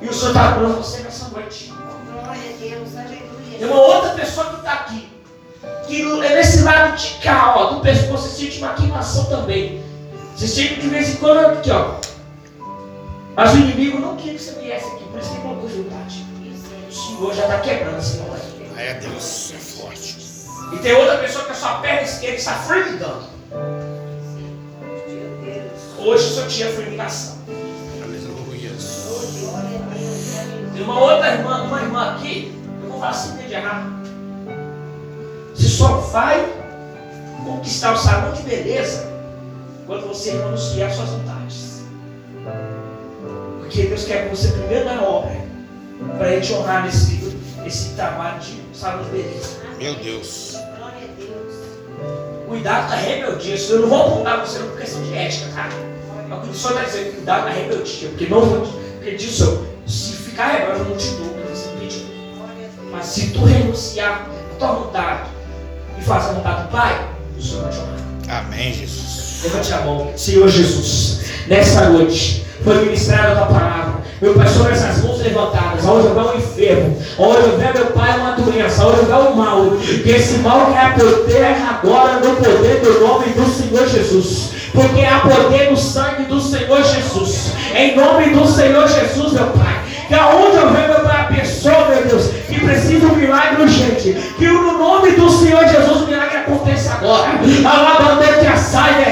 E 0.00 0.08
o 0.08 0.12
Senhor 0.12 0.28
está 0.30 0.52
curando 0.52 0.76
você 0.76 1.02
nessa 1.02 1.28
noite. 1.28 1.72
Glória 2.12 2.50
a 2.50 2.56
Deus. 2.58 2.96
Aleluia. 2.96 3.58
Tem 3.58 3.68
uma 3.68 3.80
outra 3.80 4.10
pessoa 4.10 4.46
que 4.48 4.56
está 4.56 4.72
aqui. 4.72 5.05
Que 5.86 6.02
é 6.02 6.34
nesse 6.34 6.62
lado 6.62 6.96
de 6.96 7.14
cá, 7.22 7.54
ó, 7.56 7.74
do 7.74 7.80
pescoço, 7.80 8.28
você 8.28 8.44
sente 8.44 8.58
uma 8.58 8.74
queimação 8.74 9.24
também. 9.26 9.82
Você 10.34 10.46
chega 10.48 10.80
de 10.80 10.88
vez 10.88 11.10
em 11.10 11.16
quando 11.16 11.38
aqui, 11.38 11.70
ó. 11.70 11.94
Mas 13.36 13.54
o 13.54 13.58
inimigo 13.58 13.98
não 13.98 14.16
queria 14.16 14.34
que 14.34 14.42
você 14.42 14.58
viesse 14.60 14.86
aqui, 14.86 15.04
por 15.04 15.20
isso 15.20 15.30
que 15.30 15.40
colocou 15.40 15.68
dificuldade. 15.68 16.26
O 16.88 16.92
Senhor 16.92 17.34
já 17.34 17.42
está 17.42 17.58
quebrando 17.60 17.98
esse 17.98 18.16
negócio. 18.16 18.56
É 18.76 18.94
Deus, 18.94 19.52
é 19.54 19.58
forte. 19.58 20.16
E 20.72 20.78
tem 20.78 20.92
outra 20.94 21.18
pessoa 21.18 21.44
que 21.44 21.52
a 21.52 21.54
sua 21.54 21.74
perna 21.78 22.02
esquerda 22.02 22.36
está 22.36 22.54
formigando. 22.54 23.24
Hoje 25.98 26.24
o 26.24 26.34
senhor 26.34 26.48
tinha 26.48 26.72
formigação. 26.72 27.38
Aleluia. 28.02 28.70
Tem 30.74 30.82
uma 30.82 31.00
outra 31.00 31.34
irmã, 31.34 31.62
uma 31.62 31.80
irmã 31.80 32.14
aqui, 32.14 32.54
eu 32.82 32.90
vou 32.90 33.00
falar 33.00 33.10
assim 33.10 33.36
de 33.36 33.52
errado. 33.54 34.05
Você 35.56 35.68
só 35.68 35.88
vai 36.12 36.52
conquistar 37.44 37.94
o 37.94 37.96
salão 37.96 38.32
de 38.32 38.42
beleza 38.42 39.10
quando 39.86 40.06
você 40.08 40.32
renunciar 40.32 40.90
às 40.90 40.96
suas 40.96 41.08
vontades. 41.08 41.82
Porque 43.58 43.86
Deus 43.86 44.04
quer 44.04 44.28
que 44.28 44.36
você 44.36 44.48
primeiro 44.48 44.84
na 44.84 45.02
obra, 45.02 45.34
para 46.18 46.32
Ele 46.32 46.40
te 46.42 46.52
honrar 46.52 46.84
nesse, 46.84 47.34
nesse 47.62 47.94
trabalho 47.94 48.38
de 48.40 48.60
salão 48.74 49.02
de 49.04 49.10
beleza. 49.10 49.56
Meu 49.78 49.94
Deus. 49.94 50.56
Glória 50.76 50.98
a 50.98 51.20
Deus. 51.20 52.46
Cuidado 52.46 52.88
com 52.88 52.92
a 52.92 52.96
rebeldia. 52.96 53.56
Eu 53.56 53.80
não 53.80 53.88
vou 53.88 54.06
apontar 54.06 54.46
você 54.46 54.58
por 54.58 54.78
questão 54.78 55.02
de 55.02 55.14
ética, 55.14 55.50
cara. 55.54 55.72
Mas 56.28 56.38
o 56.38 56.42
que 56.42 56.48
o 56.50 56.54
senhor 56.54 56.72
está 56.74 56.84
dizendo, 56.84 57.14
cuidado 57.14 57.42
com 57.42 57.48
a 57.48 57.52
rebeldia. 57.52 58.08
Porque 58.10 58.26
não 58.26 58.40
vou. 58.42 58.66
Porque 58.94 59.14
diz 59.16 59.40
o 59.40 59.66
se 59.86 60.12
ficar 60.12 60.48
rebelde, 60.48 60.80
eu 60.80 60.84
não 60.84 60.96
te 60.96 61.08
dou. 61.12 61.36
Mas 62.96 63.06
se 63.06 63.30
tu 63.30 63.44
renunciar 63.44 64.26
à 64.54 64.58
tua 64.58 64.72
vontade 64.72 65.35
fazer 66.06 66.30
a 66.30 66.32
vontade 66.34 66.62
do 66.62 66.68
Pai, 66.68 67.08
o 67.36 67.42
Senhor 67.42 67.62
vai 67.62 67.72
te 67.72 67.78
honrar. 67.78 68.44
Amém, 68.44 68.72
Jesus. 68.72 69.40
Levante 69.42 69.74
a 69.74 69.80
mão, 69.80 70.12
Senhor 70.16 70.48
Jesus, 70.48 71.20
nessa 71.46 71.90
noite 71.90 72.46
foi 72.64 72.84
ministrada 72.84 73.32
a 73.32 73.36
tua 73.36 73.46
palavra. 73.46 73.96
Meu 74.20 74.32
Pai, 74.34 74.48
sobre 74.48 74.72
essas 74.72 75.04
mãos 75.04 75.20
levantadas, 75.20 75.84
aonde 75.84 76.06
houver 76.06 76.24
um 76.24 76.38
enfermo, 76.38 76.96
aonde 77.18 77.50
houver, 77.50 77.74
meu 77.74 77.86
Pai, 77.86 78.18
uma 78.18 78.32
doença, 78.32 78.82
aonde 78.82 79.00
houver 79.00 79.16
um 79.16 79.34
mal, 79.34 79.70
que 79.76 80.10
esse 80.10 80.38
mal 80.38 80.72
caia 80.72 80.94
por 80.94 81.26
terra 81.26 81.80
agora 81.82 82.20
no 82.20 82.36
poder 82.36 82.80
do 82.80 83.00
nome 83.00 83.26
do 83.26 83.44
Senhor 83.50 83.86
Jesus. 83.86 84.50
Porque 84.72 85.04
há 85.04 85.20
poder 85.20 85.70
no 85.70 85.76
sangue 85.76 86.24
do 86.24 86.40
Senhor 86.40 86.82
Jesus. 86.82 87.52
Em 87.74 87.96
nome 87.96 88.30
do 88.30 88.46
Senhor 88.46 88.88
Jesus, 88.88 89.32
meu 89.32 89.46
Pai. 89.48 89.82
Que 90.08 90.14
aonde 90.14 90.56
houver, 90.56 90.88
meu 90.88 91.00
Pai, 91.00 91.20
a 91.20 91.24
pessoa, 91.24 91.88
meu 91.88 92.04
Deus, 92.04 92.30
que 92.48 92.60
precisa 92.60 93.00
de 93.00 93.06
um 93.06 93.16
milagre 93.16 93.65
urgente, 94.06 94.34
que 94.36 94.46
no 94.46 94.78
nome 94.78 95.12
do 95.12 95.30
Senhor 95.30 95.66
Jesus 95.66 96.02
o 96.02 96.06
milagre 96.06 96.38
aconteça 96.38 96.94
agora. 96.94 97.40
Alabandete 97.64 98.46
a 98.46 98.56
saia, 98.56 99.06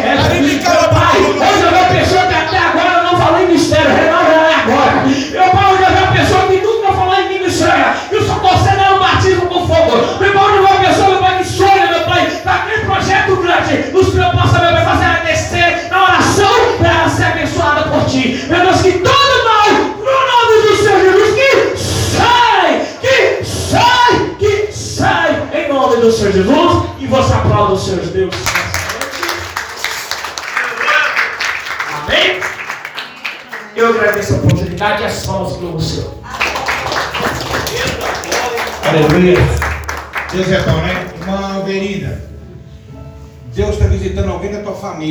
Jesus, 26.35 26.91
e 26.99 27.07
você 27.07 27.33
aplauda 27.33 27.75
o 27.75 27.79
Senhor 27.79 28.05
Deus. 28.07 28.35
Amém? 32.03 32.41
Eu 33.77 33.91
agradeço 33.91 34.35
a 34.35 34.37
oportunidade 34.39 35.03
e 35.03 35.07
as 35.07 35.25
mãos 35.29 35.57
para 35.57 35.67
o 35.67 35.81
Senhor. 35.81 36.13
Aleluia. 38.89 39.39
Deus 40.33 40.49
é 40.51 40.61
bom, 40.63 40.77
né? 40.79 41.07
Irmã 41.21 41.63
Verina, 41.65 42.21
Deus 43.55 43.71
está 43.71 43.87
visitando 43.87 44.33
alguém 44.33 44.53
da 44.53 44.63
tua 44.63 44.75
família. 44.75 45.03